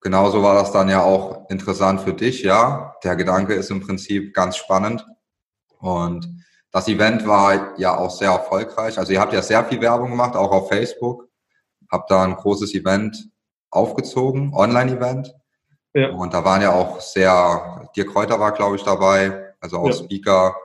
genauso 0.00 0.42
war 0.42 0.54
das 0.54 0.72
dann 0.72 0.88
ja 0.88 1.02
auch 1.02 1.48
interessant 1.50 2.00
für 2.00 2.14
dich, 2.14 2.42
ja. 2.42 2.94
Der 3.04 3.16
Gedanke 3.16 3.54
ist 3.54 3.70
im 3.70 3.80
Prinzip 3.80 4.34
ganz 4.34 4.56
spannend. 4.56 5.06
Und 5.80 6.28
das 6.70 6.88
Event 6.88 7.26
war 7.26 7.78
ja 7.78 7.96
auch 7.96 8.10
sehr 8.10 8.30
erfolgreich. 8.30 8.98
Also 8.98 9.12
ihr 9.12 9.20
habt 9.20 9.32
ja 9.32 9.42
sehr 9.42 9.64
viel 9.64 9.80
Werbung 9.80 10.10
gemacht, 10.10 10.34
auch 10.34 10.50
auf 10.50 10.68
Facebook. 10.68 11.28
Habt 11.90 12.10
da 12.10 12.24
ein 12.24 12.36
großes 12.36 12.74
Event 12.74 13.30
aufgezogen, 13.70 14.52
Online-Event. 14.54 15.34
Ja. 15.92 16.10
Und 16.10 16.34
da 16.34 16.44
waren 16.44 16.62
ja 16.62 16.72
auch 16.72 17.00
sehr, 17.00 17.88
Dirk 17.94 18.12
Kräuter 18.12 18.40
war, 18.40 18.52
glaube 18.52 18.76
ich, 18.76 18.82
dabei, 18.82 19.54
also 19.60 19.78
auch 19.78 19.86
ja. 19.88 19.92
Speaker. 19.92 20.56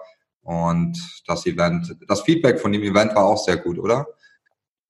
Und 0.49 0.97
das 1.27 1.45
Event, 1.45 1.95
das 2.07 2.21
Feedback 2.21 2.59
von 2.59 2.71
dem 2.71 2.81
Event 2.81 3.13
war 3.13 3.23
auch 3.23 3.37
sehr 3.37 3.57
gut, 3.57 3.77
oder? 3.77 4.07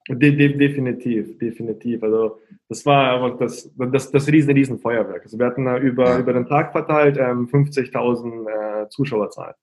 De 0.08 0.34
de 0.34 0.58
definitiv, 0.58 1.38
definitiv. 1.38 2.02
Also 2.02 2.40
das 2.70 2.86
war 2.86 3.14
einfach 3.14 3.38
das, 3.40 3.70
das, 3.76 4.10
das 4.10 4.28
riesen, 4.30 4.54
riesen 4.54 4.80
Feuerwerk. 4.80 5.24
Also 5.24 5.38
wir 5.38 5.46
hatten 5.46 5.68
über, 5.80 6.12
ja. 6.12 6.20
über 6.20 6.32
den 6.32 6.46
Tag 6.46 6.72
verteilt 6.72 7.18
ähm, 7.18 7.50
50.000 7.50 8.84
äh, 8.86 8.90
Zuschauerzahlen. 8.90 9.54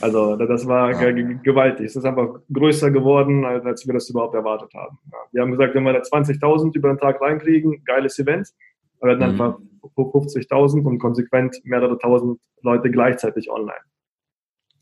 Also 0.00 0.36
das 0.36 0.66
war 0.66 0.94
gewaltig. 0.94 1.86
Es 1.86 1.96
ist 1.96 2.06
einfach 2.06 2.40
größer 2.50 2.90
geworden, 2.90 3.44
als 3.44 3.86
wir 3.86 3.92
das 3.92 4.08
überhaupt 4.08 4.34
erwartet 4.34 4.72
haben. 4.72 4.98
Wir 5.32 5.42
haben 5.42 5.50
gesagt, 5.50 5.74
wenn 5.74 5.82
wir 5.82 5.92
da 5.92 6.00
20.000 6.00 6.74
über 6.74 6.88
den 6.88 6.98
Tag 6.98 7.20
reinkriegen, 7.20 7.84
geiles 7.84 8.18
Event. 8.18 8.48
Wir 9.02 9.10
hatten 9.10 9.18
mhm. 9.18 9.40
einfach 9.40 9.58
50.000 9.96 10.82
und 10.82 10.98
konsequent 10.98 11.60
mehrere 11.64 11.98
tausend 11.98 12.40
Leute 12.62 12.90
gleichzeitig 12.90 13.50
online. 13.50 13.80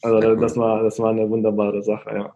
Also 0.02 0.36
das 0.36 0.56
war, 0.56 0.82
das 0.82 0.98
war 0.98 1.10
eine 1.10 1.28
wunderbare 1.28 1.82
Sache, 1.82 2.14
ja. 2.14 2.32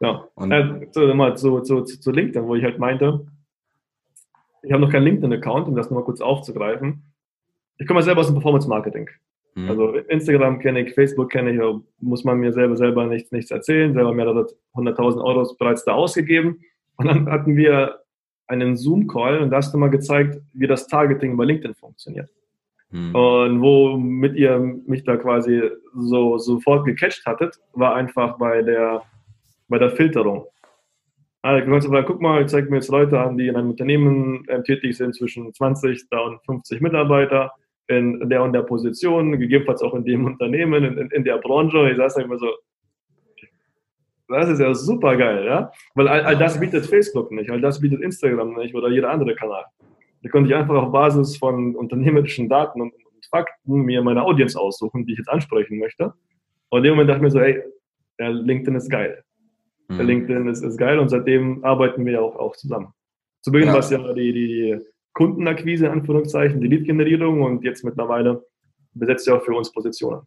Ja, 0.00 0.28
und 0.34 0.52
äh, 0.52 0.88
so, 0.90 1.14
mal 1.14 1.36
zu, 1.36 1.60
zu, 1.60 1.82
zu 1.82 2.10
LinkedIn, 2.10 2.46
wo 2.46 2.54
ich 2.54 2.64
halt 2.64 2.78
meinte, 2.78 3.26
ich 4.62 4.72
habe 4.72 4.82
noch 4.82 4.90
keinen 4.90 5.04
LinkedIn-Account, 5.04 5.68
um 5.68 5.74
das 5.74 5.90
nochmal 5.90 6.04
kurz 6.04 6.20
aufzugreifen. 6.20 7.02
Ich 7.78 7.86
komme 7.86 8.02
selber 8.02 8.20
aus 8.20 8.26
dem 8.26 8.34
Performance-Marketing. 8.34 9.08
Mhm. 9.54 9.70
Also 9.70 9.94
Instagram 9.94 10.58
kenne 10.58 10.80
ich, 10.80 10.94
Facebook 10.94 11.30
kenne 11.30 11.52
ich, 11.52 11.82
muss 11.98 12.24
man 12.24 12.38
mir 12.38 12.52
selber 12.52 12.76
selber 12.76 13.06
nichts, 13.06 13.32
nichts 13.32 13.50
erzählen, 13.50 13.94
selber 13.94 14.12
mehrere 14.12 14.46
100.000 14.74 15.24
Euro 15.24 15.54
bereits 15.58 15.84
da 15.84 15.92
ausgegeben. 15.92 16.60
Und 16.96 17.06
dann 17.06 17.30
hatten 17.30 17.56
wir 17.56 18.00
einen 18.46 18.76
Zoom-Call 18.76 19.38
und 19.38 19.50
da 19.50 19.58
hast 19.58 19.72
du 19.72 19.78
mal 19.78 19.90
gezeigt, 19.90 20.40
wie 20.52 20.66
das 20.66 20.86
Targeting 20.88 21.36
bei 21.36 21.44
LinkedIn 21.44 21.74
funktioniert. 21.74 22.28
Mhm. 22.90 23.14
Und 23.14 23.60
womit 23.60 24.34
ihr 24.36 24.58
mich 24.58 25.04
da 25.04 25.16
quasi 25.16 25.62
so 25.94 26.38
sofort 26.38 26.84
gecatcht 26.84 27.24
hattet, 27.26 27.58
war 27.72 27.94
einfach 27.94 28.38
bei 28.38 28.62
der, 28.62 29.02
bei 29.68 29.78
der 29.78 29.90
Filterung. 29.90 30.46
Also, 31.42 32.02
guck 32.02 32.20
mal, 32.20 32.42
ich 32.42 32.48
zeige 32.48 32.68
mir 32.68 32.76
jetzt 32.76 32.90
Leute 32.90 33.18
an, 33.18 33.38
die 33.38 33.46
in 33.46 33.56
einem 33.56 33.70
Unternehmen 33.70 34.46
äh, 34.48 34.62
tätig 34.62 34.96
sind, 34.96 35.14
zwischen 35.14 35.54
20 35.54 36.02
und 36.26 36.44
50 36.44 36.82
Mitarbeiter 36.82 37.52
in 37.86 38.28
der 38.28 38.42
und 38.42 38.52
der 38.52 38.62
Position, 38.62 39.32
gegebenenfalls 39.38 39.82
auch 39.82 39.94
in 39.94 40.04
dem 40.04 40.26
Unternehmen, 40.26 40.84
in, 40.84 41.10
in 41.10 41.24
der 41.24 41.38
Branche. 41.38 41.90
Ich 41.90 41.96
saß 41.96 42.14
da 42.14 42.22
immer 42.22 42.38
so, 42.38 42.48
das 44.28 44.48
ist 44.48 44.60
ja 44.60 44.72
super 44.74 45.16
geil, 45.16 45.44
ja? 45.44 45.72
Weil 45.94 46.08
all, 46.08 46.20
all, 46.22 46.36
das 46.36 46.60
bietet 46.60 46.86
Facebook 46.86 47.32
nicht, 47.32 47.50
all 47.50 47.60
das 47.60 47.80
bietet 47.80 48.00
Instagram 48.00 48.54
nicht 48.54 48.74
oder 48.74 48.88
jeder 48.88 49.10
andere 49.10 49.34
Kanal. 49.34 49.64
Da 50.22 50.28
konnte 50.28 50.50
ich 50.50 50.54
einfach 50.54 50.74
auf 50.74 50.92
Basis 50.92 51.36
von 51.36 51.74
unternehmerischen 51.74 52.48
Daten 52.48 52.80
und, 52.80 52.92
und 52.92 53.26
Fakten 53.30 53.82
mir 53.82 54.02
meine 54.02 54.22
Audience 54.22 54.58
aussuchen, 54.58 55.06
die 55.06 55.12
ich 55.12 55.18
jetzt 55.18 55.28
ansprechen 55.28 55.78
möchte. 55.78 56.12
Und 56.68 56.78
in 56.78 56.84
dem 56.84 56.92
Moment 56.92 57.10
dachte 57.10 57.18
ich 57.18 57.22
mir 57.22 57.30
so, 57.30 57.40
hey, 57.40 57.62
LinkedIn 58.18 58.74
ist 58.74 58.90
geil. 58.90 59.22
Mhm. 59.88 60.00
LinkedIn 60.00 60.48
ist, 60.48 60.62
ist 60.62 60.78
geil 60.78 60.98
und 60.98 61.08
seitdem 61.08 61.64
arbeiten 61.64 62.04
wir 62.04 62.22
auch, 62.22 62.36
auch 62.36 62.56
zusammen. 62.56 62.92
Zu 63.42 63.50
Beginn 63.52 63.68
ja. 63.68 63.74
war 63.74 63.80
es 63.80 63.90
ja 63.90 64.12
die, 64.12 64.32
die 64.32 64.78
Kundenakquise, 65.14 65.86
in 65.86 65.92
Anführungszeichen, 65.92 66.60
die 66.60 66.68
Lead-Generierung 66.68 67.42
und 67.42 67.64
jetzt 67.64 67.84
mittlerweile 67.84 68.44
besetzt 68.92 69.26
ja 69.26 69.36
auch 69.36 69.42
für 69.42 69.54
uns 69.54 69.72
Positionen. 69.72 70.22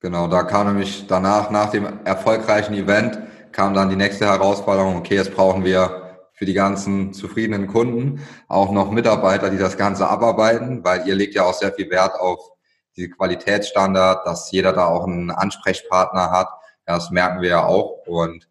Genau, 0.00 0.28
da 0.28 0.44
kam 0.44 0.68
nämlich 0.68 1.06
danach, 1.06 1.50
nach 1.50 1.70
dem 1.70 1.84
erfolgreichen 2.04 2.74
Event, 2.74 3.18
kam 3.52 3.74
dann 3.74 3.90
die 3.90 3.96
nächste 3.96 4.26
Herausforderung, 4.26 4.96
okay, 4.96 5.16
jetzt 5.16 5.34
brauchen 5.34 5.64
wir 5.64 6.07
für 6.38 6.46
die 6.46 6.54
ganzen 6.54 7.12
zufriedenen 7.12 7.66
Kunden 7.66 8.24
auch 8.46 8.70
noch 8.70 8.92
Mitarbeiter, 8.92 9.50
die 9.50 9.58
das 9.58 9.76
Ganze 9.76 10.08
abarbeiten, 10.08 10.84
weil 10.84 11.06
ihr 11.08 11.16
legt 11.16 11.34
ja 11.34 11.42
auch 11.42 11.54
sehr 11.54 11.72
viel 11.72 11.90
Wert 11.90 12.14
auf 12.14 12.52
diese 12.96 13.10
Qualitätsstandard, 13.10 14.24
dass 14.24 14.50
jeder 14.52 14.72
da 14.72 14.86
auch 14.86 15.04
einen 15.04 15.32
Ansprechpartner 15.32 16.30
hat. 16.30 16.48
Das 16.86 17.10
merken 17.10 17.42
wir 17.42 17.48
ja 17.48 17.66
auch 17.66 18.06
und 18.06 18.48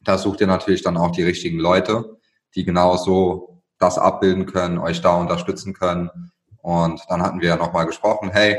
da 0.00 0.16
sucht 0.16 0.40
ihr 0.40 0.46
natürlich 0.46 0.82
dann 0.82 0.96
auch 0.96 1.10
die 1.10 1.22
richtigen 1.22 1.58
Leute, 1.58 2.16
die 2.54 2.64
genauso 2.64 3.62
das 3.78 3.98
abbilden 3.98 4.46
können, 4.46 4.78
euch 4.78 5.02
da 5.02 5.14
unterstützen 5.14 5.74
können. 5.74 6.32
Und 6.62 7.02
dann 7.08 7.22
hatten 7.22 7.42
wir 7.42 7.50
ja 7.50 7.56
nochmal 7.56 7.84
gesprochen, 7.84 8.30
hey, 8.30 8.58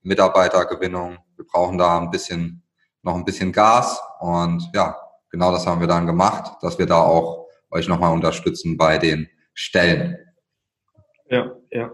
Mitarbeitergewinnung, 0.00 1.18
wir 1.36 1.46
brauchen 1.46 1.76
da 1.76 1.98
ein 1.98 2.10
bisschen, 2.10 2.62
noch 3.02 3.14
ein 3.14 3.24
bisschen 3.26 3.52
Gas. 3.52 4.00
Und 4.20 4.70
ja, 4.72 4.96
genau 5.30 5.52
das 5.52 5.66
haben 5.66 5.80
wir 5.80 5.88
dann 5.88 6.06
gemacht, 6.06 6.56
dass 6.62 6.78
wir 6.78 6.86
da 6.86 7.00
auch 7.00 7.47
euch 7.70 7.88
nochmal 7.88 8.12
unterstützen 8.12 8.76
bei 8.76 8.98
den 8.98 9.28
Stellen. 9.54 10.16
Ja, 11.30 11.54
ja. 11.70 11.92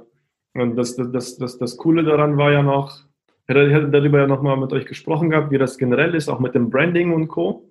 Und 0.54 0.76
das, 0.76 0.96
das, 0.96 1.36
das, 1.36 1.58
das 1.58 1.76
Coole 1.76 2.04
daran 2.04 2.36
war 2.36 2.52
ja 2.52 2.62
noch, 2.62 3.04
ich 3.46 3.54
hätte 3.54 3.90
darüber 3.90 4.20
ja 4.20 4.26
nochmal 4.26 4.56
mit 4.56 4.72
euch 4.72 4.86
gesprochen 4.86 5.30
gehabt, 5.30 5.50
wie 5.50 5.58
das 5.58 5.76
generell 5.76 6.14
ist, 6.14 6.28
auch 6.28 6.40
mit 6.40 6.54
dem 6.54 6.70
Branding 6.70 7.12
und 7.12 7.28
Co. 7.28 7.68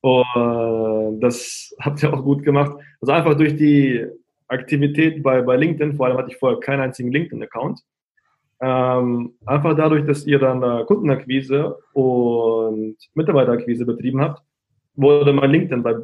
Und 0.00 1.20
das 1.20 1.74
habt 1.80 2.02
ihr 2.02 2.12
auch 2.12 2.22
gut 2.22 2.42
gemacht. 2.42 2.76
Also 3.00 3.12
einfach 3.12 3.36
durch 3.36 3.56
die 3.56 4.06
Aktivität 4.48 5.22
bei, 5.22 5.42
bei 5.42 5.56
LinkedIn, 5.56 5.94
vor 5.96 6.06
allem 6.06 6.18
hatte 6.18 6.30
ich 6.30 6.36
vorher 6.36 6.60
keinen 6.60 6.80
einzigen 6.80 7.12
LinkedIn-Account. 7.12 7.80
Ähm, 8.60 9.34
einfach 9.46 9.76
dadurch, 9.76 10.04
dass 10.04 10.26
ihr 10.26 10.38
dann 10.38 10.62
äh, 10.62 10.84
Kundenakquise 10.84 11.78
und 11.92 12.96
Mitarbeiterakquise 13.14 13.86
betrieben 13.86 14.20
habt, 14.20 14.42
wurde 14.94 15.32
mein 15.32 15.50
LinkedIn 15.50 15.82
bei, 15.82 15.94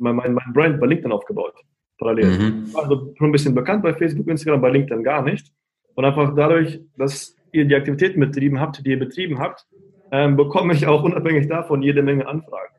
mein, 0.00 0.16
mein 0.16 0.52
Brand 0.52 0.80
bei 0.80 0.86
LinkedIn 0.86 1.12
aufgebaut. 1.12 1.54
Parallel. 1.98 2.38
Mhm. 2.38 2.66
Also 2.74 3.14
schon 3.16 3.28
ein 3.28 3.32
bisschen 3.32 3.54
bekannt 3.54 3.82
bei 3.82 3.94
Facebook, 3.94 4.26
Instagram, 4.26 4.60
bei 4.60 4.70
LinkedIn 4.70 5.04
gar 5.04 5.22
nicht. 5.22 5.52
Und 5.94 6.04
einfach 6.04 6.34
dadurch, 6.34 6.80
dass 6.96 7.36
ihr 7.52 7.66
die 7.66 7.74
Aktivitäten 7.74 8.20
betrieben 8.20 8.60
habt, 8.60 8.84
die 8.84 8.90
ihr 8.90 8.98
betrieben 8.98 9.38
habt, 9.38 9.66
ähm, 10.12 10.36
bekomme 10.36 10.72
ich 10.72 10.86
auch 10.86 11.02
unabhängig 11.02 11.48
davon 11.48 11.82
jede 11.82 12.02
Menge 12.02 12.26
Anfragen. 12.26 12.74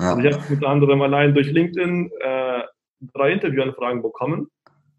Ja. 0.00 0.14
Also 0.14 0.22
ich 0.22 0.34
habe 0.34 0.44
unter 0.48 0.68
anderem 0.68 1.02
allein 1.02 1.34
durch 1.34 1.50
LinkedIn 1.50 2.10
äh, 2.20 2.62
drei 3.14 3.32
Interviewanfragen 3.32 4.02
bekommen, 4.02 4.48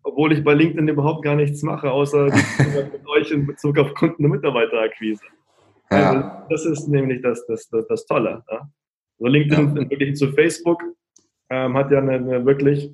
obwohl 0.03 0.33
ich 0.33 0.43
bei 0.43 0.53
LinkedIn 0.53 0.87
überhaupt 0.87 1.23
gar 1.23 1.35
nichts 1.35 1.63
mache, 1.63 1.89
außer 1.91 2.25
mit 2.91 3.07
euch 3.07 3.31
in 3.31 3.47
Bezug 3.47 3.79
auf 3.79 3.93
Kunden- 3.93 4.25
und 4.25 4.31
Mitarbeiterakquise. 4.31 5.23
Ja. 5.91 6.09
Also 6.09 6.29
das 6.49 6.65
ist 6.65 6.87
nämlich 6.87 7.21
das, 7.21 7.45
das, 7.47 7.69
das, 7.69 7.87
das 7.87 8.05
Tolle. 8.05 8.43
Ja? 8.51 8.69
Also 9.19 9.31
LinkedIn 9.31 9.87
ja. 9.89 9.97
im 9.97 10.15
zu 10.15 10.31
Facebook 10.33 10.81
ähm, 11.49 11.77
hat 11.77 11.91
ja 11.91 11.99
eine, 11.99 12.13
eine, 12.13 12.45
wirklich 12.45 12.91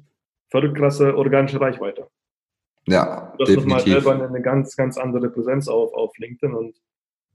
verrückt 0.49 0.77
krasse 0.77 1.15
organische 1.15 1.59
Reichweite. 1.61 2.07
Ja, 2.87 3.33
du 3.37 3.45
hast 3.45 3.55
nochmal 3.55 3.81
selber 3.81 4.13
eine, 4.13 4.27
eine, 4.27 4.41
ganz, 4.41 4.75
ganz 4.75 4.97
andere 4.97 5.29
Präsenz 5.29 5.67
auf, 5.67 5.93
auf 5.93 6.17
LinkedIn 6.17 6.55
und 6.55 6.75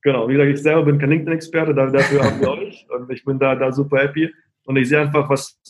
genau, 0.02 0.28
wie 0.28 0.32
gesagt, 0.32 0.50
ich 0.50 0.62
selber 0.62 0.84
bin 0.84 0.98
kein 0.98 1.10
LinkedIn-Experte, 1.10 1.74
dafür 1.74 2.24
haben 2.24 2.40
wir 2.40 2.50
euch 2.58 2.86
und 2.90 3.10
ich 3.10 3.24
bin 3.24 3.38
da, 3.38 3.54
da 3.54 3.72
super 3.72 3.98
happy 3.98 4.32
und 4.64 4.76
ich 4.76 4.88
sehe 4.88 5.00
einfach, 5.00 5.28
was 5.28 5.60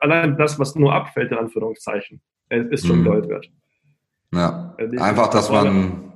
allein 0.00 0.36
das, 0.36 0.58
was 0.58 0.74
nur 0.74 0.92
abfällt, 0.92 1.30
in 1.30 1.38
Anführungszeichen, 1.38 2.20
ist 2.48 2.86
schon 2.86 3.00
mhm. 3.00 3.04
Gold 3.04 3.28
wert. 3.28 3.50
Ja, 4.34 4.74
einfach, 4.98 5.28
dass 5.28 5.50
man 5.50 6.11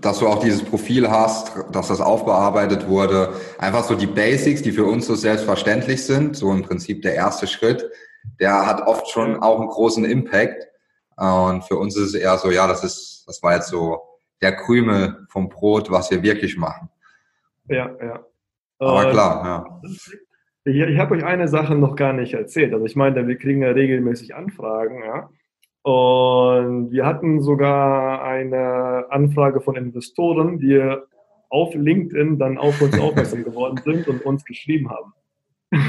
dass 0.00 0.18
du 0.18 0.26
auch 0.26 0.42
dieses 0.42 0.64
Profil 0.64 1.10
hast, 1.10 1.52
dass 1.72 1.88
das 1.88 2.00
aufbearbeitet 2.00 2.88
wurde. 2.88 3.34
Einfach 3.58 3.84
so 3.84 3.94
die 3.94 4.06
Basics, 4.06 4.62
die 4.62 4.72
für 4.72 4.84
uns 4.86 5.06
so 5.06 5.14
selbstverständlich 5.14 6.04
sind, 6.04 6.36
so 6.36 6.50
im 6.52 6.62
Prinzip 6.62 7.02
der 7.02 7.14
erste 7.14 7.46
Schritt, 7.46 7.84
der 8.40 8.66
hat 8.66 8.86
oft 8.86 9.08
schon 9.08 9.36
auch 9.42 9.60
einen 9.60 9.68
großen 9.68 10.04
Impact. 10.04 10.66
Und 11.16 11.64
für 11.64 11.76
uns 11.76 11.96
ist 11.96 12.08
es 12.08 12.14
eher 12.14 12.38
so, 12.38 12.50
ja, 12.50 12.66
das 12.66 12.82
ist, 12.82 13.24
das 13.26 13.42
war 13.42 13.54
jetzt 13.54 13.68
so 13.68 14.00
der 14.40 14.56
Krümel 14.56 15.26
vom 15.28 15.48
Brot, 15.48 15.90
was 15.90 16.10
wir 16.10 16.22
wirklich 16.22 16.56
machen. 16.56 16.88
Ja, 17.68 17.90
ja. 18.02 18.24
Aber 18.78 19.10
klar, 19.10 19.44
ja. 19.44 19.80
Ich, 20.64 20.76
ich 20.76 20.98
habe 20.98 21.14
euch 21.14 21.24
eine 21.24 21.46
Sache 21.46 21.74
noch 21.74 21.94
gar 21.94 22.14
nicht 22.14 22.34
erzählt. 22.34 22.72
Also 22.72 22.86
ich 22.86 22.96
meine, 22.96 23.26
wir 23.26 23.36
kriegen 23.36 23.62
ja 23.62 23.70
regelmäßig 23.70 24.34
Anfragen, 24.34 25.02
ja. 25.04 25.30
Und 25.84 26.92
wir 26.92 27.04
hatten 27.04 27.42
sogar 27.42 28.24
eine 28.24 29.04
Anfrage 29.10 29.60
von 29.60 29.76
Investoren, 29.76 30.58
die 30.58 30.80
auf 31.50 31.74
LinkedIn 31.74 32.38
dann 32.38 32.56
auf 32.56 32.80
uns 32.80 32.98
aufmerksam 32.98 33.44
geworden 33.44 33.78
sind 33.84 34.08
und 34.08 34.24
uns 34.24 34.46
geschrieben 34.46 34.88
haben. 34.88 35.12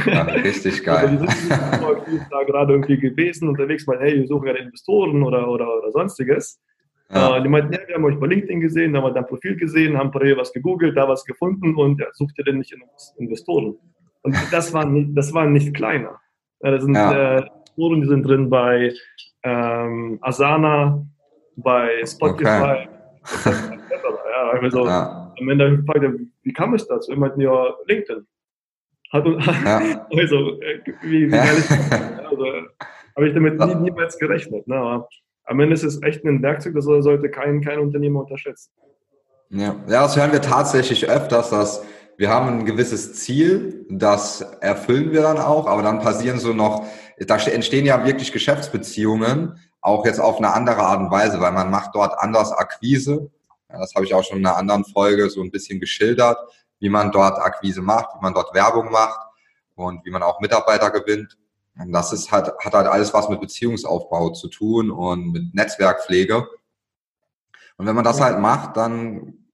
Ja, 0.05 0.23
richtig 0.23 0.83
geil. 0.83 1.17
Also 1.49 2.01
die 2.05 2.17
sind 2.17 2.27
da 2.29 2.43
gerade 2.43 2.73
irgendwie 2.73 2.97
gewesen, 2.97 3.47
unterwegs, 3.47 3.87
mal, 3.87 3.97
hey, 3.99 4.19
wir 4.19 4.27
suchen 4.27 4.47
gerade 4.47 4.59
Investoren 4.59 5.23
oder, 5.23 5.49
oder, 5.49 5.77
oder 5.77 5.91
sonstiges. 5.91 6.59
Ja. 7.09 7.37
Äh, 7.37 7.43
die 7.43 7.47
meinten, 7.47 7.71
ja, 7.71 7.79
wir 7.87 7.95
haben 7.95 8.03
euch 8.03 8.19
bei 8.19 8.27
LinkedIn 8.27 8.59
gesehen, 8.59 8.97
haben 8.97 9.13
dein 9.13 9.25
Profil 9.25 9.55
gesehen, 9.55 9.97
haben 9.97 10.11
parallel 10.11 10.37
was 10.37 10.51
gegoogelt, 10.51 10.97
da 10.97 11.07
was 11.07 11.23
gefunden 11.23 11.73
und 11.75 12.01
ja, 12.01 12.07
sucht 12.11 12.37
ihr 12.37 12.43
denn 12.43 12.57
nicht 12.57 12.75
Investoren? 13.17 13.77
Und 14.23 14.35
das 14.51 14.73
waren, 14.73 15.15
das 15.15 15.33
waren 15.33 15.53
nicht 15.53 15.73
kleiner. 15.73 16.19
Das 16.59 16.83
sind 16.83 16.95
ja. 16.95 17.37
äh, 17.37 17.37
Investoren, 17.37 18.01
die 18.01 18.07
sind 18.07 18.23
drin 18.23 18.49
bei 18.49 18.91
ähm, 19.45 20.17
Asana, 20.21 21.05
bei 21.55 22.03
Spotify. 22.05 22.47
Okay. 22.47 22.87
ja, 23.45 24.59
also 24.61 24.85
ja. 24.85 25.33
am 25.39 25.49
Ende 25.49 25.77
gefragt, 25.77 26.19
wie 26.43 26.53
kam 26.53 26.73
es 26.73 26.87
dazu? 26.87 27.11
Ich 27.11 27.17
meinte, 27.17 27.41
ja, 27.41 27.73
LinkedIn. 27.85 28.25
Hat, 29.11 29.25
ja. 29.65 30.07
also, 30.17 30.61
äh, 30.61 30.81
wie, 31.03 31.31
wie 31.31 31.35
ja. 31.35 31.43
also, 32.29 32.45
habe 33.15 33.27
ich 33.27 33.33
damit 33.33 33.59
nie, 33.59 33.75
niemals 33.75 34.17
gerechnet. 34.17 34.67
Ne? 34.67 34.75
Aber 34.75 35.07
am 35.45 35.59
Ende 35.59 35.75
ist 35.75 35.83
es 35.83 36.01
echt 36.01 36.25
ein 36.25 36.41
Werkzeug, 36.41 36.73
das 36.73 36.85
sollte 36.85 37.29
kein, 37.29 37.61
kein 37.61 37.79
Unternehmer 37.79 38.21
unterschätzen. 38.21 38.71
Ja. 39.49 39.75
ja, 39.87 40.01
das 40.01 40.17
hören 40.17 40.31
wir 40.31 40.41
tatsächlich 40.41 41.07
öfters, 41.07 41.51
dass 41.51 41.85
wir 42.17 42.29
haben 42.29 42.59
ein 42.59 42.65
gewisses 42.65 43.13
Ziel, 43.13 43.85
das 43.89 44.41
erfüllen 44.61 45.11
wir 45.11 45.21
dann 45.21 45.37
auch, 45.37 45.67
aber 45.67 45.83
dann 45.83 45.99
passieren 45.99 46.39
so 46.39 46.53
noch 46.53 46.87
da 47.19 47.37
entstehen 47.37 47.85
ja 47.85 48.05
wirklich 48.05 48.31
Geschäftsbeziehungen, 48.31 49.59
auch 49.81 50.05
jetzt 50.05 50.19
auf 50.19 50.37
eine 50.37 50.53
andere 50.53 50.81
Art 50.81 50.99
und 50.99 51.11
Weise, 51.11 51.39
weil 51.39 51.51
man 51.51 51.69
macht 51.69 51.91
dort 51.93 52.19
anders 52.19 52.51
Akquise. 52.51 53.31
Ja, 53.69 53.79
das 53.79 53.93
habe 53.95 54.05
ich 54.05 54.13
auch 54.13 54.23
schon 54.23 54.39
in 54.39 54.45
einer 54.45 54.57
anderen 54.57 54.85
Folge 54.85 55.29
so 55.29 55.41
ein 55.41 55.51
bisschen 55.51 55.79
geschildert, 55.79 56.37
wie 56.79 56.89
man 56.89 57.11
dort 57.11 57.39
Akquise 57.39 57.81
macht, 57.81 58.15
wie 58.15 58.21
man 58.21 58.33
dort 58.33 58.53
Werbung 58.53 58.91
macht 58.91 59.19
und 59.75 60.03
wie 60.05 60.11
man 60.11 60.23
auch 60.23 60.39
Mitarbeiter 60.39 60.91
gewinnt. 60.91 61.37
Und 61.77 61.91
das 61.91 62.13
ist 62.13 62.31
halt, 62.31 62.51
hat 62.59 62.73
halt 62.73 62.87
alles 62.87 63.13
was 63.13 63.29
mit 63.29 63.41
Beziehungsaufbau 63.41 64.31
zu 64.31 64.47
tun 64.47 64.91
und 64.91 65.31
mit 65.31 65.53
Netzwerkpflege. 65.53 66.47
Und 67.77 67.85
wenn 67.85 67.95
man 67.95 68.05
das 68.05 68.21
halt 68.21 68.39
macht, 68.39 68.77
dann 68.77 69.45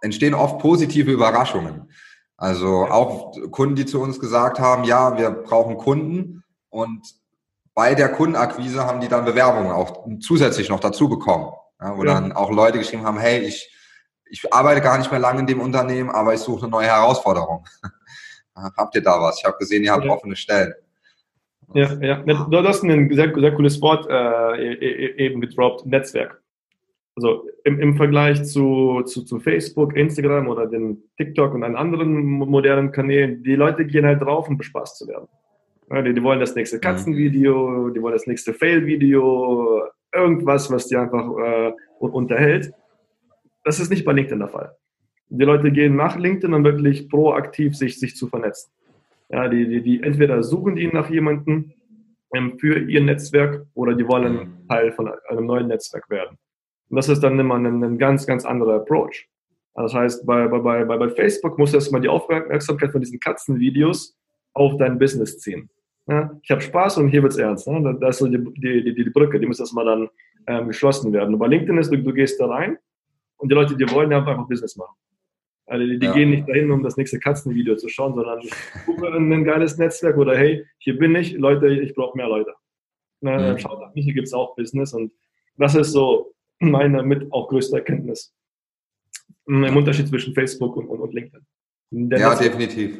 entstehen 0.00 0.34
oft 0.34 0.58
positive 0.58 1.10
Überraschungen. 1.10 1.90
Also 2.36 2.86
auch 2.86 3.36
Kunden, 3.50 3.76
die 3.76 3.86
zu 3.86 4.00
uns 4.00 4.18
gesagt 4.18 4.58
haben, 4.58 4.84
ja, 4.84 5.16
wir 5.18 5.30
brauchen 5.30 5.76
Kunden 5.76 6.42
und 6.70 7.02
bei 7.74 7.94
der 7.94 8.08
Kundenakquise 8.08 8.84
haben 8.84 9.00
die 9.00 9.08
dann 9.08 9.24
Bewerbungen 9.24 9.70
auch 9.70 10.06
zusätzlich 10.20 10.68
noch 10.68 10.80
dazu 10.80 11.08
bekommen. 11.08 11.52
Ja, 11.80 11.96
wo 11.96 12.04
ja. 12.04 12.14
dann 12.14 12.32
auch 12.32 12.50
Leute 12.50 12.78
geschrieben 12.78 13.04
haben, 13.04 13.18
hey, 13.18 13.40
ich, 13.40 13.72
ich 14.26 14.52
arbeite 14.52 14.80
gar 14.80 14.98
nicht 14.98 15.10
mehr 15.10 15.20
lange 15.20 15.40
in 15.40 15.46
dem 15.46 15.60
Unternehmen, 15.60 16.10
aber 16.10 16.34
ich 16.34 16.40
suche 16.40 16.62
eine 16.62 16.70
neue 16.70 16.86
Herausforderung. 16.86 17.64
habt 18.54 18.94
ihr 18.94 19.02
da 19.02 19.20
was? 19.20 19.38
Ich 19.38 19.44
habe 19.44 19.56
gesehen, 19.58 19.84
ihr 19.84 19.92
habt 19.92 20.04
ja. 20.04 20.10
offene 20.10 20.36
Stellen. 20.36 20.74
Ja, 21.74 21.94
ja. 22.00 22.16
Du 22.16 22.58
hast 22.58 22.82
ein 22.82 23.14
sehr, 23.14 23.32
sehr 23.34 23.54
cooles 23.54 23.80
Wort 23.80 24.08
äh, 24.08 24.56
e, 24.56 24.72
e, 24.72 25.06
e, 25.06 25.26
eben 25.26 25.40
gedroppt, 25.40 25.86
Netzwerk. 25.86 26.42
Also 27.16 27.48
im, 27.64 27.80
im 27.80 27.96
Vergleich 27.96 28.44
zu, 28.44 29.02
zu, 29.02 29.24
zu 29.24 29.40
Facebook, 29.40 29.96
Instagram 29.96 30.48
oder 30.48 30.66
den 30.66 31.02
TikTok 31.16 31.54
und 31.54 31.62
anderen 31.64 32.22
modernen 32.22 32.92
Kanälen, 32.92 33.42
die 33.42 33.54
Leute 33.54 33.84
gehen 33.86 34.06
halt 34.06 34.22
drauf, 34.22 34.48
um 34.48 34.56
bespaßt 34.56 34.96
zu 34.96 35.06
werden. 35.08 35.28
Die, 35.90 36.14
die 36.14 36.22
wollen 36.22 36.38
das 36.38 36.54
nächste. 36.54 36.78
Katzenvideo, 36.78 37.90
die 37.90 38.00
wollen 38.00 38.12
das 38.12 38.26
nächste 38.26 38.54
Fail-Video, 38.54 39.82
irgendwas, 40.14 40.70
was 40.70 40.86
die 40.86 40.96
einfach 40.96 41.26
äh, 41.38 41.72
unterhält. 41.98 42.72
Das 43.64 43.80
ist 43.80 43.90
nicht 43.90 44.04
bei 44.04 44.12
LinkedIn 44.12 44.38
der 44.38 44.48
Fall. 44.48 44.76
Die 45.28 45.44
Leute 45.44 45.70
gehen 45.70 45.96
nach 45.96 46.16
LinkedIn, 46.16 46.54
um 46.54 46.64
wirklich 46.64 47.08
proaktiv 47.08 47.76
sich, 47.76 47.98
sich 47.98 48.16
zu 48.16 48.28
vernetzen. 48.28 48.70
Ja, 49.30 49.48
die, 49.48 49.68
die, 49.68 49.82
die 49.82 50.02
entweder 50.02 50.42
suchen 50.42 50.76
die 50.76 50.88
nach 50.88 51.10
jemandem 51.10 51.72
ähm, 52.34 52.58
für 52.58 52.78
ihr 52.78 53.00
Netzwerk 53.00 53.66
oder 53.74 53.94
die 53.94 54.06
wollen. 54.06 54.64
Teil 54.68 54.92
von 54.92 55.10
einem 55.28 55.46
neuen 55.46 55.68
Netzwerk 55.68 56.08
werden. 56.08 56.36
Und 56.88 56.96
das 56.96 57.08
ist 57.08 57.20
dann 57.20 57.38
immer 57.38 57.56
ein, 57.56 57.82
ein 57.82 57.98
ganz, 57.98 58.26
ganz 58.26 58.44
anderer 58.44 58.76
Approach. 58.76 59.28
Das 59.74 59.94
heißt, 59.94 60.26
bei, 60.26 60.46
bei, 60.48 60.84
bei, 60.84 60.96
bei 60.96 61.08
Facebook 61.10 61.58
muss 61.58 61.74
erstmal 61.74 62.00
die 62.00 62.08
Aufmerksamkeit 62.08 62.92
von 62.92 63.00
diesen 63.00 63.20
Katzenvideos 63.20 64.16
auf 64.52 64.76
dein 64.76 64.98
Business 64.98 65.38
ziehen. 65.38 65.70
Ja, 66.06 66.38
ich 66.42 66.50
habe 66.50 66.60
Spaß 66.60 66.98
und 66.98 67.08
hier 67.08 67.22
wird 67.22 67.32
es 67.32 67.38
ernst. 67.38 67.68
Ne? 67.68 67.96
Da 68.00 68.08
ist 68.08 68.18
so 68.18 68.26
die, 68.26 68.38
die, 68.38 68.82
die, 68.82 69.04
die, 69.04 69.10
Brücke, 69.10 69.38
die 69.38 69.46
muss 69.46 69.60
erstmal 69.60 69.84
dann 69.84 70.08
ähm, 70.46 70.68
geschlossen 70.68 71.12
werden. 71.12 71.38
Bei 71.38 71.46
LinkedIn 71.46 71.78
ist, 71.78 71.92
du, 71.92 71.98
du, 71.98 72.12
gehst 72.12 72.40
da 72.40 72.46
rein 72.46 72.78
und 73.36 73.50
die 73.50 73.54
Leute, 73.54 73.76
die 73.76 73.88
wollen, 73.90 74.10
die 74.10 74.16
haben 74.16 74.26
einfach 74.26 74.48
Business 74.48 74.76
machen. 74.76 74.96
Also 75.66 75.86
die, 75.86 75.98
die 75.98 76.06
ja. 76.06 76.12
gehen 76.12 76.30
nicht 76.30 76.48
dahin, 76.48 76.70
um 76.70 76.82
das 76.82 76.96
nächste 76.96 77.20
Katzenvideo 77.20 77.76
zu 77.76 77.88
schauen, 77.88 78.14
sondern 78.14 79.32
ein 79.32 79.44
geiles 79.44 79.78
Netzwerk 79.78 80.16
oder 80.16 80.36
hey, 80.36 80.66
hier 80.78 80.98
bin 80.98 81.14
ich, 81.14 81.34
Leute, 81.34 81.68
ich 81.68 81.94
brauche 81.94 82.16
mehr 82.16 82.28
Leute. 82.28 82.54
Na, 83.20 83.52
mhm. 83.52 83.58
Schaut 83.58 83.80
auf 83.80 83.94
mich, 83.94 84.04
hier 84.04 84.14
gibt 84.14 84.26
es 84.26 84.32
auch 84.32 84.56
Business 84.56 84.92
und 84.94 85.12
das 85.56 85.74
ist 85.74 85.92
so 85.92 86.34
meine 86.58 87.02
mit 87.02 87.30
auch 87.32 87.48
größte 87.48 87.76
Erkenntnis 87.76 88.34
im 89.46 89.76
Unterschied 89.76 90.08
zwischen 90.08 90.34
Facebook 90.34 90.76
und, 90.76 90.86
und, 90.88 91.00
und 91.00 91.14
LinkedIn. 91.14 91.46
Der 91.90 92.18
ja, 92.18 92.34
definitiv 92.34 92.98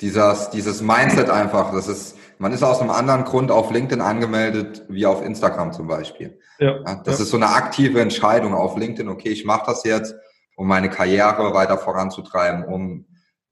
dieses, 0.00 0.50
dieses 0.50 0.82
Mindset 0.82 1.30
einfach, 1.30 1.72
das 1.72 1.88
ist, 1.88 2.18
man 2.42 2.52
ist 2.52 2.64
aus 2.64 2.80
einem 2.80 2.90
anderen 2.90 3.22
Grund 3.22 3.52
auf 3.52 3.70
LinkedIn 3.70 4.00
angemeldet, 4.00 4.82
wie 4.88 5.06
auf 5.06 5.24
Instagram 5.24 5.72
zum 5.72 5.86
Beispiel. 5.86 6.40
Ja, 6.58 6.80
das 7.04 7.18
ja. 7.18 7.22
ist 7.22 7.30
so 7.30 7.36
eine 7.36 7.50
aktive 7.50 8.00
Entscheidung 8.00 8.52
auf 8.52 8.76
LinkedIn, 8.76 9.08
okay, 9.08 9.28
ich 9.28 9.44
mache 9.44 9.66
das 9.66 9.84
jetzt, 9.84 10.16
um 10.56 10.66
meine 10.66 10.90
Karriere 10.90 11.54
weiter 11.54 11.78
voranzutreiben, 11.78 12.64
um 12.64 13.06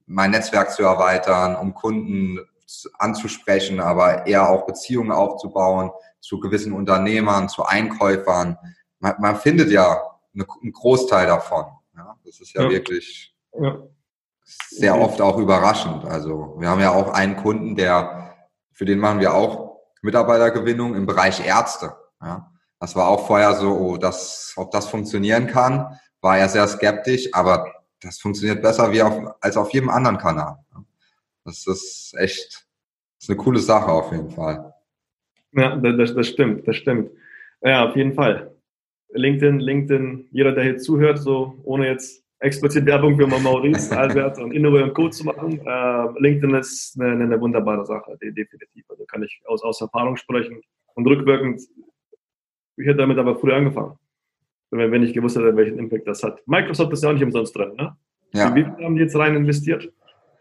mein 0.07 0.31
Netzwerk 0.31 0.71
zu 0.71 0.83
erweitern, 0.83 1.55
um 1.55 1.73
Kunden 1.73 2.39
anzusprechen, 2.99 3.79
aber 3.79 4.27
eher 4.27 4.49
auch 4.49 4.65
Beziehungen 4.65 5.13
aufzubauen 5.13 5.91
zu 6.19 6.41
gewissen 6.41 6.73
Unternehmern, 6.73 7.47
zu 7.47 7.63
Einkäufern. 7.63 8.57
Man, 8.99 9.15
man 9.19 9.37
findet 9.37 9.71
ja 9.71 10.01
einen 10.33 10.73
Großteil 10.73 11.27
davon. 11.27 11.63
Ja, 11.95 12.17
das 12.25 12.41
ist 12.41 12.53
ja, 12.53 12.63
ja. 12.63 12.69
wirklich 12.69 13.33
sehr 14.69 14.99
oft 14.99 15.21
auch 15.21 15.37
überraschend. 15.37 16.03
Also 16.03 16.55
wir 16.59 16.67
haben 16.67 16.81
ja 16.81 16.91
auch 16.91 17.13
einen 17.13 17.37
Kunden, 17.37 17.77
der, 17.77 18.30
für 18.81 18.85
den 18.85 18.97
machen 18.97 19.19
wir 19.19 19.35
auch 19.35 19.77
Mitarbeitergewinnung 20.01 20.95
im 20.95 21.05
Bereich 21.05 21.45
Ärzte. 21.45 21.93
Ja. 22.19 22.51
Das 22.79 22.95
war 22.95 23.09
auch 23.09 23.27
vorher 23.27 23.53
so, 23.53 23.77
oh, 23.77 23.97
das, 23.97 24.55
ob 24.57 24.71
das 24.71 24.87
funktionieren 24.87 25.45
kann, 25.45 25.99
war 26.19 26.39
er 26.39 26.49
sehr 26.49 26.67
skeptisch, 26.67 27.29
aber 27.31 27.71
das 28.01 28.17
funktioniert 28.17 28.63
besser 28.63 28.91
wie 28.91 29.03
auf, 29.03 29.35
als 29.39 29.55
auf 29.55 29.71
jedem 29.71 29.91
anderen 29.91 30.17
Kanal. 30.17 30.57
Das 31.45 31.67
ist 31.67 32.15
echt, 32.17 32.65
das 33.19 33.25
ist 33.25 33.29
eine 33.29 33.37
coole 33.37 33.59
Sache 33.59 33.91
auf 33.91 34.11
jeden 34.11 34.31
Fall. 34.31 34.73
Ja, 35.51 35.75
das, 35.75 36.15
das 36.15 36.27
stimmt, 36.27 36.67
das 36.67 36.75
stimmt. 36.75 37.11
Ja, 37.61 37.87
auf 37.87 37.95
jeden 37.95 38.15
Fall. 38.15 38.51
LinkedIn, 39.09 39.59
LinkedIn, 39.59 40.27
jeder, 40.31 40.53
der 40.53 40.63
hier 40.63 40.77
zuhört, 40.79 41.19
so 41.19 41.53
ohne 41.65 41.85
jetzt 41.85 42.20
explizit 42.41 42.85
Werbung 42.85 43.15
für 43.15 43.27
Maurice, 43.27 43.91
Albert 43.97 44.37
und 44.39 44.51
Innove 44.51 44.83
und 44.83 44.93
Co. 44.93 45.09
zu 45.09 45.25
machen, 45.25 45.59
äh, 45.65 46.19
LinkedIn 46.19 46.55
ist 46.55 46.99
eine, 46.99 47.23
eine, 47.23 47.39
wunderbare 47.39 47.85
Sache, 47.85 48.17
definitiv. 48.19 48.83
Also 48.89 49.05
kann 49.05 49.23
ich 49.23 49.41
aus, 49.45 49.63
aus 49.63 49.79
Erfahrung 49.81 50.17
sprechen. 50.17 50.61
Und 50.95 51.07
rückwirkend, 51.07 51.61
ich 52.77 52.85
hätte 52.85 52.97
damit 52.97 53.17
aber 53.17 53.37
früher 53.37 53.55
angefangen, 53.55 53.93
wenn, 54.71 54.91
wenn 54.91 55.03
ich 55.03 55.13
gewusst 55.13 55.37
hätte, 55.37 55.55
welchen 55.55 55.77
Impact 55.77 56.07
das 56.07 56.23
hat. 56.23 56.41
Microsoft 56.47 56.91
ist 56.93 57.03
ja 57.03 57.09
auch 57.09 57.13
nicht 57.13 57.23
umsonst 57.23 57.55
drin, 57.55 57.73
ne? 57.77 57.95
Ja. 58.33 58.53
Wie 58.55 58.63
viel 58.63 58.85
haben 58.85 58.95
die 58.95 59.01
jetzt 59.01 59.15
rein 59.15 59.35
investiert? 59.35 59.91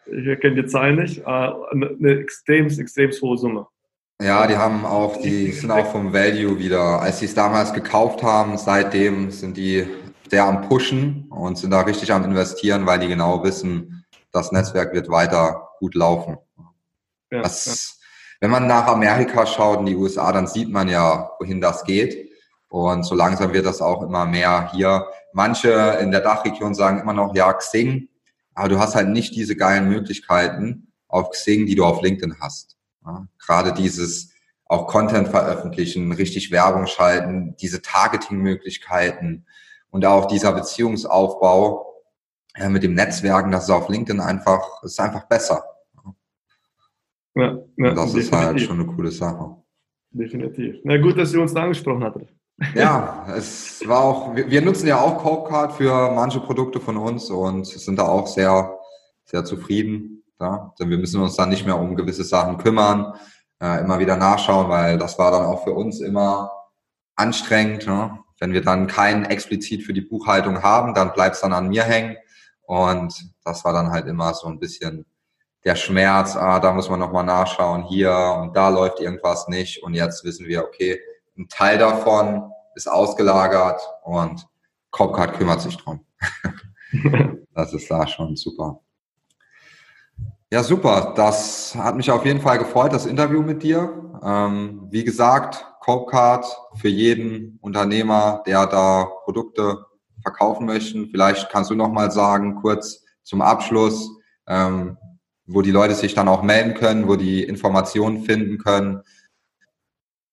Ich 0.07 0.41
kenne 0.41 0.63
die 0.63 0.67
Zahlen 0.67 0.97
nicht. 0.97 1.19
Äh, 1.19 1.25
eine 1.25 2.21
extrem, 2.21 2.67
extrem 2.67 3.11
hohe 3.11 3.37
Summe. 3.37 3.67
Ja, 4.23 4.47
die 4.47 4.57
haben 4.57 4.85
auch, 4.85 5.21
die 5.21 5.51
sind 5.51 5.71
auch 5.71 5.87
vom 5.87 6.13
Value 6.13 6.59
wieder, 6.59 7.01
als 7.01 7.21
sie 7.21 7.25
es 7.25 7.35
damals 7.35 7.73
gekauft 7.73 8.23
haben, 8.23 8.59
seitdem 8.59 9.31
sind 9.31 9.57
die 9.57 9.87
sehr 10.31 10.45
am 10.45 10.69
Pushen 10.69 11.27
und 11.31 11.59
sind 11.59 11.71
da 11.71 11.81
richtig 11.81 12.13
am 12.13 12.25
Investieren, 12.25 12.87
weil 12.87 13.01
die 13.01 13.09
genau 13.09 13.43
wissen, 13.43 14.05
das 14.33 14.53
Netzwerk 14.53 14.93
wird 14.93 15.09
weiter 15.09 15.69
gut 15.79 15.95
laufen. 15.95 16.39
Ja, 17.31 17.43
das, 17.43 17.67
ja. 17.67 17.73
Wenn 18.41 18.51
man 18.51 18.67
nach 18.67 18.87
Amerika 18.87 19.45
schaut 19.47 19.81
in 19.81 19.87
die 19.87 19.97
USA, 19.97 20.33
dann 20.33 20.47
sieht 20.47 20.71
man 20.71 20.89
ja, 20.89 21.31
wohin 21.39 21.61
das 21.61 21.85
geht. 21.85 22.31
Und 22.69 23.03
so 23.03 23.15
langsam 23.15 23.53
wird 23.53 23.67
das 23.67 23.83
auch 23.83 24.03
immer 24.03 24.25
mehr 24.27 24.71
hier. 24.73 25.07
Manche 25.33 25.99
in 26.01 26.13
der 26.13 26.21
Dachregion 26.21 26.75
sagen 26.75 27.01
immer 27.01 27.13
noch, 27.13 27.35
ja, 27.35 27.53
Xing, 27.53 28.09
aber 28.55 28.69
du 28.69 28.79
hast 28.79 28.95
halt 28.95 29.09
nicht 29.09 29.35
diese 29.35 29.57
geilen 29.57 29.89
Möglichkeiten 29.89 30.93
auf 31.09 31.31
Xing, 31.31 31.67
die 31.67 31.75
du 31.75 31.85
auf 31.85 32.03
LinkedIn 32.03 32.37
hast. 32.41 32.77
Ja, 33.05 33.27
gerade 33.39 33.73
dieses 33.73 34.33
auch 34.67 34.87
Content 34.87 35.29
veröffentlichen, 35.29 36.13
richtig 36.13 36.53
Werbung 36.53 36.87
schalten, 36.87 37.57
diese 37.61 37.83
Targeting-Möglichkeiten 37.83 39.47
und 39.91 40.05
auch 40.07 40.27
dieser 40.27 40.53
Beziehungsaufbau 40.53 42.03
äh, 42.55 42.69
mit 42.69 42.83
dem 42.83 42.95
Netzwerken, 42.95 43.51
das 43.51 43.65
ist 43.65 43.71
auf 43.71 43.89
LinkedIn 43.89 44.21
einfach, 44.21 44.83
ist 44.83 45.01
einfach 45.01 45.27
besser. 45.27 45.65
Ja, 47.35 47.59
ja, 47.77 47.95
das 47.95 48.13
definitiv. 48.13 48.19
ist 48.19 48.33
halt 48.33 48.61
schon 48.61 48.81
eine 48.81 48.87
coole 48.87 49.11
Sache. 49.11 49.57
Definitiv. 50.11 50.77
Na 50.85 50.97
gut, 50.99 51.17
dass 51.17 51.33
ihr 51.33 51.41
uns 51.41 51.55
da 51.55 51.63
angesprochen 51.63 52.03
hattet. 52.03 52.29
Ja, 52.75 53.27
es 53.37 53.87
war 53.87 54.01
auch, 54.01 54.35
wir, 54.35 54.51
wir 54.51 54.63
nutzen 54.63 54.89
ja 54.89 55.01
auch 55.01 55.19
Copecard 55.19 55.73
für 55.73 56.11
manche 56.13 56.41
Produkte 56.41 56.81
von 56.81 56.97
uns 56.97 57.31
und 57.31 57.67
sind 57.67 57.99
da 57.99 58.09
auch 58.09 58.27
sehr, 58.27 58.79
sehr 59.25 59.45
zufrieden. 59.45 60.25
Ja? 60.41 60.75
Denn 60.79 60.91
wir 60.91 60.99
müssen 60.99 61.23
uns 61.23 61.37
dann 61.37 61.51
nicht 61.51 61.65
mehr 61.65 61.79
um 61.79 61.95
gewisse 61.95 62.25
Sachen 62.25 62.59
kümmern, 62.59 63.15
äh, 63.63 63.81
immer 63.81 63.99
wieder 63.99 64.17
nachschauen, 64.17 64.69
weil 64.69 64.99
das 64.99 65.19
war 65.19 65.31
dann 65.31 65.47
auch 65.47 65.65
für 65.65 65.73
uns 65.73 66.01
immer 66.01 66.51
anstrengend. 67.15 67.87
Ne? 67.87 68.19
Wenn 68.41 68.53
wir 68.53 68.63
dann 68.63 68.87
keinen 68.87 69.27
explizit 69.27 69.85
für 69.85 69.93
die 69.93 70.01
Buchhaltung 70.01 70.63
haben, 70.63 70.95
dann 70.95 71.13
bleibt 71.13 71.37
es 71.37 71.43
dann 71.43 71.53
an 71.53 71.69
mir 71.69 71.85
hängen. 71.85 72.17
Und 72.63 73.15
das 73.45 73.65
war 73.65 73.73
dann 73.73 73.91
halt 73.91 74.07
immer 74.07 74.35
so 74.35 74.49
ein 74.49 74.59
bisschen 74.59 75.07
der 75.65 75.77
Schmerz, 75.77 76.37
ah, 76.37 76.59
da 76.59 76.73
muss 76.73 76.89
man 76.89 76.99
nochmal 76.99 77.25
nachschauen, 77.25 77.85
hier 77.85 78.39
und 78.41 78.57
da 78.57 78.71
läuft 78.71 79.01
irgendwas 79.01 79.47
nicht. 79.49 79.83
Und 79.83 79.95
jetzt 79.95 80.25
wissen 80.25 80.47
wir, 80.47 80.65
okay, 80.65 80.99
ein 81.37 81.49
Teil 81.49 81.79
davon 81.79 82.51
ist 82.75 82.89
ausgelagert 82.89 83.81
und 84.03 84.47
Copcard 84.91 85.35
kümmert 85.35 85.61
sich 85.61 85.77
drum. 85.77 86.05
das 87.55 87.75
ist 87.75 87.91
da 87.91 88.07
schon 88.07 88.37
super. 88.37 88.81
Ja, 90.53 90.63
super. 90.63 91.13
Das 91.15 91.75
hat 91.77 91.97
mich 91.97 92.11
auf 92.11 92.25
jeden 92.25 92.41
Fall 92.41 92.59
gefreut, 92.59 92.93
das 92.93 93.07
Interview 93.07 93.43
mit 93.43 93.63
dir. 93.63 94.19
Ähm, 94.23 94.89
wie 94.91 95.05
gesagt, 95.05 95.65
Copecard 95.81 96.47
für 96.77 96.89
jeden 96.89 97.59
Unternehmer, 97.61 98.43
der 98.47 98.67
da 98.67 99.09
Produkte 99.25 99.85
verkaufen 100.23 100.67
möchte. 100.67 101.07
Vielleicht 101.11 101.51
kannst 101.51 101.71
du 101.71 101.75
noch 101.75 101.91
mal 101.91 102.11
sagen, 102.11 102.57
kurz 102.57 103.05
zum 103.23 103.43
Abschluss, 103.43 104.09
ähm, 104.47 104.97
wo 105.47 105.63
die 105.63 105.71
Leute 105.71 105.95
sich 105.95 106.15
dann 106.15 106.29
auch 106.29 106.43
melden 106.43 106.75
können, 106.75 107.09
wo 107.09 107.17
die 107.17 107.43
Informationen 107.43 108.23
finden 108.23 108.59
können. 108.59 109.03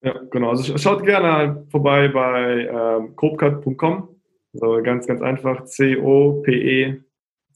Ja, 0.02 0.14
genau. 0.30 0.50
Also 0.50 0.78
schaut 0.78 1.04
gerne 1.04 1.66
vorbei 1.72 2.08
bei 2.10 2.68
ähm, 2.70 3.16
copecard.com. 3.16 4.10
Also 4.54 4.84
ganz, 4.84 5.08
ganz 5.08 5.22
einfach. 5.22 5.66
C-O-P-E 5.66 7.02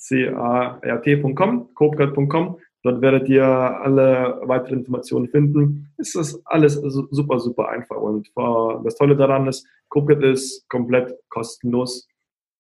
cart.com, 0.01 1.73
copecard.com. 1.73 2.59
Dort 2.83 3.01
werdet 3.01 3.29
ihr 3.29 3.45
alle 3.45 4.41
weiteren 4.43 4.79
Informationen 4.79 5.27
finden. 5.27 5.93
Es 5.97 6.15
ist 6.15 6.41
alles 6.45 6.75
super, 6.75 7.39
super 7.39 7.69
einfach. 7.69 7.97
Und 7.97 8.31
das 8.83 8.95
Tolle 8.95 9.15
daran 9.15 9.47
ist, 9.47 9.67
Copecard 9.89 10.23
ist 10.23 10.67
komplett 10.67 11.13
kostenlos 11.29 12.07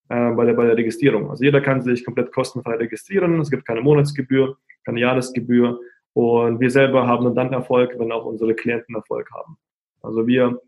äh, 0.09 0.31
bei, 0.31 0.45
der, 0.45 0.53
bei 0.53 0.65
der 0.65 0.77
Registrierung. 0.77 1.29
Also 1.29 1.43
jeder 1.43 1.61
kann 1.61 1.81
sich 1.81 2.05
komplett 2.05 2.31
kostenfrei 2.31 2.75
registrieren. 2.75 3.39
Es 3.39 3.49
gibt 3.49 3.65
keine 3.65 3.81
Monatsgebühr, 3.81 4.57
keine 4.85 4.99
Jahresgebühr. 4.99 5.79
Und 6.13 6.59
wir 6.59 6.69
selber 6.69 7.07
haben 7.07 7.33
dann 7.33 7.53
Erfolg, 7.53 7.97
wenn 7.97 8.11
auch 8.11 8.25
unsere 8.25 8.53
Klienten 8.53 8.95
Erfolg 8.95 9.31
haben. 9.31 9.57
Also 10.03 10.27
wir 10.27 10.59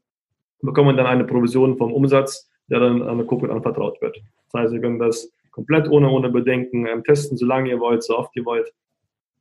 bekommen 0.62 0.96
dann 0.98 1.06
eine 1.06 1.26
Provision 1.26 1.78
vom 1.78 1.94
Umsatz, 1.94 2.50
der 2.70 2.80
dann 2.80 3.02
an 3.02 3.18
der 3.18 3.28
Copecard 3.28 3.52
anvertraut 3.52 4.02
wird. 4.02 4.18
Das 4.52 4.62
heißt, 4.62 4.74
wir 4.74 4.82
können 4.82 5.00
das 5.00 5.32
komplett 5.52 5.90
ohne, 5.90 6.10
ohne 6.10 6.30
Bedenken 6.30 6.88
ähm, 6.88 7.04
testen, 7.04 7.38
solange 7.38 7.70
ihr 7.70 7.80
wollt, 7.80 8.04
so 8.04 8.18
oft 8.18 8.36
ihr 8.36 8.46
wollt. 8.46 8.74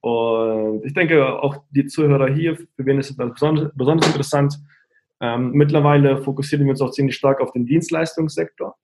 Und 0.03 0.85
ich 0.85 0.95
denke, 0.95 1.41
auch 1.43 1.63
die 1.71 1.87
Zuhörer 1.87 2.29
hier, 2.29 2.57
für 2.57 2.67
wen 2.79 2.99
ist 2.99 3.17
das 3.17 3.33
besonders, 3.33 3.71
besonders 3.75 4.09
interessant. 4.09 4.59
Ähm, 5.21 5.53
mittlerweile 5.53 6.19
fokussieren 6.19 6.65
wir 6.65 6.73
uns 6.73 6.83
auch 6.83 6.91
ziemlich 6.91 7.15
stark 7.15 7.41
auf 7.41 7.53
den 7.53 7.65
Dienstleistungssektor. 7.65 8.75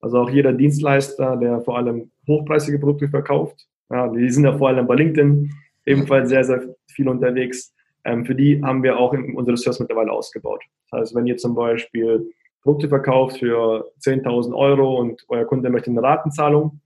Also 0.00 0.20
auch 0.20 0.30
jeder 0.30 0.52
Dienstleister, 0.52 1.36
der 1.36 1.60
vor 1.62 1.76
allem 1.76 2.12
hochpreisige 2.28 2.78
Produkte 2.78 3.08
verkauft, 3.08 3.66
ja, 3.90 4.06
die 4.08 4.30
sind 4.30 4.44
ja 4.44 4.56
vor 4.56 4.68
allem 4.68 4.86
bei 4.86 4.94
LinkedIn 4.94 5.50
ebenfalls 5.86 6.28
sehr, 6.28 6.44
sehr 6.44 6.62
viel 6.86 7.08
unterwegs. 7.08 7.74
Ähm, 8.04 8.24
für 8.24 8.36
die 8.36 8.62
haben 8.62 8.82
wir 8.84 8.96
auch 8.96 9.12
unsere 9.12 9.56
Service 9.56 9.80
mittlerweile 9.80 10.12
ausgebaut. 10.12 10.62
Das 10.90 11.00
heißt, 11.00 11.14
wenn 11.16 11.26
ihr 11.26 11.36
zum 11.36 11.56
Beispiel 11.56 12.30
Produkte 12.62 12.88
verkauft 12.88 13.38
für 13.38 13.90
10.000 14.00 14.54
Euro 14.54 15.00
und 15.00 15.24
euer 15.28 15.44
Kunde 15.44 15.68
möchte 15.68 15.90
eine 15.90 16.02
Ratenzahlung, 16.02 16.80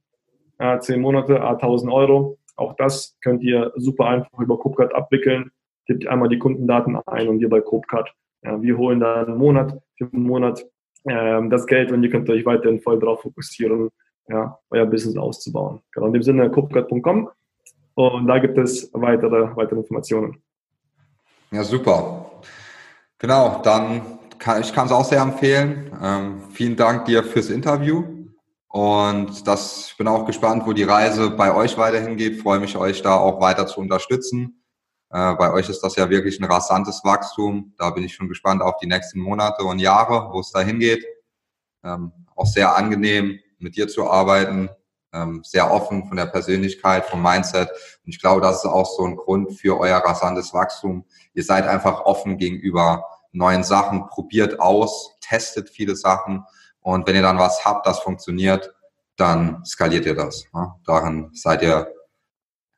äh, 0.59 0.79
10 0.79 1.01
Monate, 1.01 1.43
1.000 1.43 1.93
Euro. 1.93 2.38
Auch 2.59 2.75
das 2.77 3.17
könnt 3.23 3.43
ihr 3.43 3.73
super 3.77 4.07
einfach 4.07 4.39
über 4.39 4.59
Copcard 4.59 4.95
abwickeln. 4.95 5.51
Gebt 5.87 6.07
einmal 6.07 6.29
die 6.29 6.39
Kundendaten 6.39 6.97
ein 7.07 7.29
und 7.29 7.41
ihr 7.41 7.49
bei 7.49 7.61
Copcard. 7.61 8.13
Ja, 8.43 8.61
wir 8.61 8.77
holen 8.77 9.01
dann 9.01 9.27
einen 9.27 9.39
Monat 9.39 9.79
für 9.97 10.09
einen 10.13 10.25
Monat 10.25 10.65
äh, 11.05 11.49
das 11.49 11.67
Geld 11.67 11.93
und 11.93 12.03
ihr 12.03 12.11
könnt 12.11 12.29
euch 12.31 12.45
weiterhin 12.45 12.81
voll 12.81 12.99
darauf 12.99 13.23
fokussieren, 13.23 13.91
ja, 14.29 14.59
euer 14.71 14.87
Business 14.87 15.17
auszubauen. 15.17 15.81
Genau, 15.93 16.09
in 16.09 16.13
dem 16.13 16.23
Sinne 16.23 16.51
copcard.com 16.51 17.31
und 17.95 18.27
da 18.27 18.39
gibt 18.39 18.59
es 18.59 18.91
weitere, 18.93 19.57
weitere 19.57 19.81
Informationen. 19.81 20.43
Ja, 21.51 21.65
super. 21.65 22.31
Genau, 23.19 23.61
dann 23.65 24.03
kann, 24.39 24.61
ich 24.61 24.71
es 24.71 24.93
auch 24.93 25.05
sehr 25.05 25.23
empfehlen. 25.23 25.91
Ähm, 26.01 26.43
vielen 26.53 26.77
Dank 26.77 27.07
dir 27.07 27.25
fürs 27.25 27.51
Interview. 27.51 28.18
Und 28.79 29.45
das, 29.49 29.89
ich 29.89 29.97
bin 29.97 30.07
auch 30.07 30.25
gespannt, 30.25 30.63
wo 30.65 30.73
die 30.73 30.85
Reise 30.85 31.31
bei 31.31 31.53
euch 31.53 31.77
weiterhin 31.77 32.17
geht. 32.17 32.41
Freue 32.41 32.61
mich, 32.61 32.77
euch 32.77 33.03
da 33.03 33.17
auch 33.17 33.41
weiter 33.41 33.67
zu 33.67 33.81
unterstützen. 33.81 34.63
Äh, 35.11 35.35
bei 35.35 35.53
euch 35.53 35.69
ist 35.69 35.81
das 35.81 35.97
ja 35.97 36.09
wirklich 36.09 36.39
ein 36.39 36.45
rasantes 36.45 37.01
Wachstum. 37.03 37.75
Da 37.77 37.91
bin 37.91 38.05
ich 38.05 38.15
schon 38.15 38.29
gespannt 38.29 38.63
auf 38.63 38.77
die 38.77 38.87
nächsten 38.87 39.19
Monate 39.19 39.65
und 39.65 39.81
Jahre, 39.81 40.29
wo 40.33 40.39
es 40.39 40.53
da 40.53 40.61
hingeht. 40.61 41.05
Ähm, 41.83 42.13
auch 42.37 42.47
sehr 42.47 42.77
angenehm, 42.77 43.41
mit 43.59 43.75
dir 43.75 43.89
zu 43.89 44.09
arbeiten. 44.09 44.71
ähm, 45.13 45.43
sehr 45.43 45.73
offen 45.73 46.07
von 46.07 46.17
der 46.17 46.27
Persönlichkeit, 46.27 47.07
vom 47.07 47.21
Mindset. 47.21 47.69
Und 48.05 48.13
ich 48.13 48.21
glaube, 48.21 48.43
das 48.43 48.59
ist 48.59 48.67
auch 48.67 48.87
so 48.87 49.05
ein 49.07 49.17
Grund 49.17 49.59
für 49.59 49.81
euer 49.81 49.99
rasantes 49.99 50.55
Wachstum. 50.55 51.05
Ihr 51.35 51.43
seid 51.43 51.67
einfach 51.67 52.03
offen 52.03 52.39
gegenüber 52.39 53.05
neuen 53.33 53.65
Sachen, 53.65 54.07
probiert 54.07 54.61
aus, 54.61 55.17
testet 55.21 55.69
viele 55.69 55.97
Sachen. 55.97 56.45
Und 56.81 57.07
wenn 57.07 57.17
ihr 57.17 57.23
dann 57.23 57.39
was 57.39 57.65
habt, 57.65 57.87
das 57.87 58.01
funktioniert, 58.01 58.73
dann 59.17 59.65
skaliert 59.65 60.07
ihr 60.07 60.15
das. 60.15 60.45
Ja? 60.55 60.77
Darin 60.87 61.31
seid 61.33 61.63
ihr 61.63 61.93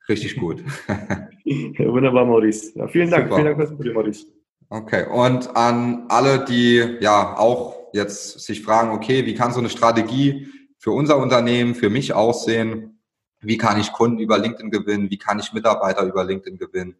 richtig 0.09 0.37
gut. 0.37 0.63
Wunderbar, 1.45 2.25
Maurice. 2.25 2.71
Ja, 2.75 2.87
vielen 2.87 3.09
Dank. 3.09 3.25
Super. 3.25 3.35
Vielen 3.35 3.45
Dank 3.45 3.57
fürs 3.57 3.71
Interview, 3.71 3.93
Maurice. 3.93 4.25
Okay, 4.69 5.05
und 5.05 5.55
an 5.55 6.05
alle, 6.07 6.45
die 6.45 6.97
ja 7.01 7.37
auch 7.37 7.75
jetzt 7.93 8.39
sich 8.39 8.61
fragen, 8.61 8.91
okay, 8.91 9.25
wie 9.25 9.35
kann 9.35 9.51
so 9.51 9.59
eine 9.59 9.69
Strategie 9.69 10.47
für 10.77 10.91
unser 10.91 11.17
Unternehmen, 11.17 11.75
für 11.75 11.89
mich 11.89 12.13
aussehen? 12.13 13.01
Wie 13.41 13.57
kann 13.57 13.79
ich 13.79 13.91
Kunden 13.91 14.19
über 14.19 14.37
LinkedIn 14.37 14.71
gewinnen? 14.71 15.09
Wie 15.09 15.17
kann 15.17 15.39
ich 15.39 15.51
Mitarbeiter 15.51 16.03
über 16.03 16.23
LinkedIn 16.23 16.57
gewinnen? 16.57 16.95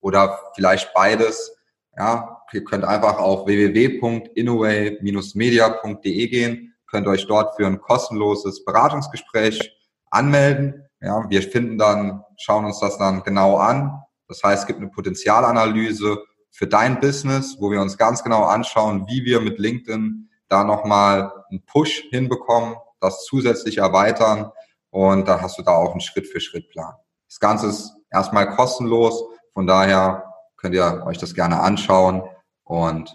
Oder 0.00 0.40
vielleicht 0.54 0.94
beides. 0.94 1.56
Ja, 2.00 2.42
ihr 2.50 2.64
könnt 2.64 2.84
einfach 2.86 3.18
auf 3.18 3.46
www.inoway-media.de 3.46 6.28
gehen, 6.28 6.74
könnt 6.90 7.06
euch 7.06 7.26
dort 7.26 7.56
für 7.56 7.66
ein 7.66 7.78
kostenloses 7.78 8.64
Beratungsgespräch 8.64 9.76
anmelden. 10.10 10.88
Ja, 11.02 11.28
wir 11.28 11.42
finden 11.42 11.76
dann, 11.76 12.24
schauen 12.38 12.64
uns 12.64 12.80
das 12.80 12.96
dann 12.96 13.22
genau 13.22 13.58
an. 13.58 14.02
Das 14.28 14.42
heißt, 14.42 14.62
es 14.62 14.66
gibt 14.66 14.78
eine 14.78 14.88
Potenzialanalyse 14.88 16.24
für 16.50 16.66
dein 16.66 17.00
Business, 17.00 17.58
wo 17.60 17.70
wir 17.70 17.82
uns 17.82 17.98
ganz 17.98 18.24
genau 18.24 18.44
anschauen, 18.44 19.06
wie 19.06 19.26
wir 19.26 19.42
mit 19.42 19.58
LinkedIn 19.58 20.30
da 20.48 20.64
nochmal 20.64 21.30
einen 21.50 21.62
Push 21.66 22.04
hinbekommen, 22.08 22.76
das 23.00 23.26
zusätzlich 23.26 23.76
erweitern 23.76 24.50
und 24.88 25.28
dann 25.28 25.42
hast 25.42 25.58
du 25.58 25.62
da 25.62 25.72
auch 25.72 25.90
einen 25.90 26.00
Schritt-für-Schritt-Plan. 26.00 26.94
Das 27.28 27.40
Ganze 27.40 27.66
ist 27.66 27.92
erstmal 28.10 28.56
kostenlos, 28.56 29.22
von 29.52 29.66
daher 29.66 30.29
könnt 30.60 30.74
ihr 30.74 31.02
euch 31.06 31.18
das 31.18 31.34
gerne 31.34 31.60
anschauen 31.60 32.22
und 32.64 33.12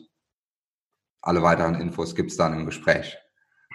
alle 1.21 1.41
weiteren 1.41 1.75
Infos 1.75 2.15
gibt's 2.15 2.37
dann 2.37 2.53
im 2.53 2.65
Gespräch. 2.65 3.17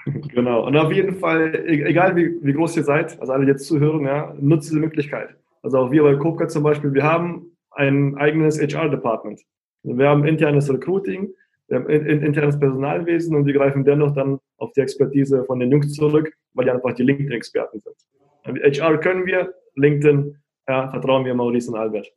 Genau. 0.06 0.66
Und 0.66 0.76
auf 0.76 0.92
jeden 0.92 1.16
Fall, 1.16 1.54
e-, 1.54 1.84
egal 1.84 2.16
wie, 2.16 2.38
wie 2.42 2.52
groß 2.52 2.76
ihr 2.76 2.84
seid, 2.84 3.20
also 3.20 3.32
alle 3.32 3.46
jetzt 3.46 3.66
zuhören, 3.66 4.04
ja, 4.04 4.34
nutzt 4.38 4.70
diese 4.70 4.80
Möglichkeit. 4.80 5.36
Also 5.62 5.78
auch 5.78 5.90
wir 5.90 6.02
bei 6.02 6.16
Kopka 6.16 6.48
zum 6.48 6.62
Beispiel, 6.62 6.94
wir 6.94 7.02
haben 7.02 7.56
ein 7.72 8.16
eigenes 8.16 8.58
HR-Department. 8.60 9.40
Wir 9.82 10.08
haben 10.08 10.24
internes 10.24 10.72
Recruiting, 10.72 11.32
wir 11.68 11.78
haben 11.78 11.88
internes 11.88 12.58
Personalwesen 12.58 13.36
und 13.36 13.46
wir 13.46 13.54
greifen 13.54 13.84
dennoch 13.84 14.12
dann 14.12 14.38
auf 14.58 14.72
die 14.72 14.80
Expertise 14.80 15.44
von 15.44 15.60
den 15.60 15.70
Jungs 15.70 15.92
zurück, 15.92 16.32
weil 16.54 16.64
die 16.64 16.70
einfach 16.70 16.92
die 16.94 17.02
LinkedIn-Experten 17.02 17.80
sind. 17.80 17.96
HR 18.44 18.98
können 18.98 19.26
wir, 19.26 19.54
LinkedIn, 19.76 20.36
ja, 20.68 20.88
vertrauen 20.88 21.24
wir 21.24 21.34
Maurice 21.34 21.70
und 21.70 21.78
Albert. 21.78 22.10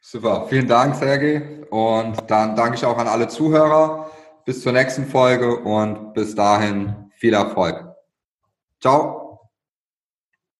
Super, 0.00 0.46
vielen 0.48 0.68
Dank, 0.68 0.94
Sergej. 0.94 1.66
Und 1.70 2.16
dann 2.30 2.56
danke 2.56 2.76
ich 2.76 2.84
auch 2.84 2.98
an 2.98 3.08
alle 3.08 3.28
Zuhörer. 3.28 4.10
Bis 4.44 4.62
zur 4.62 4.72
nächsten 4.72 5.06
Folge 5.06 5.58
und 5.58 6.14
bis 6.14 6.34
dahin 6.34 7.10
viel 7.16 7.34
Erfolg. 7.34 7.84
Ciao. 8.80 9.17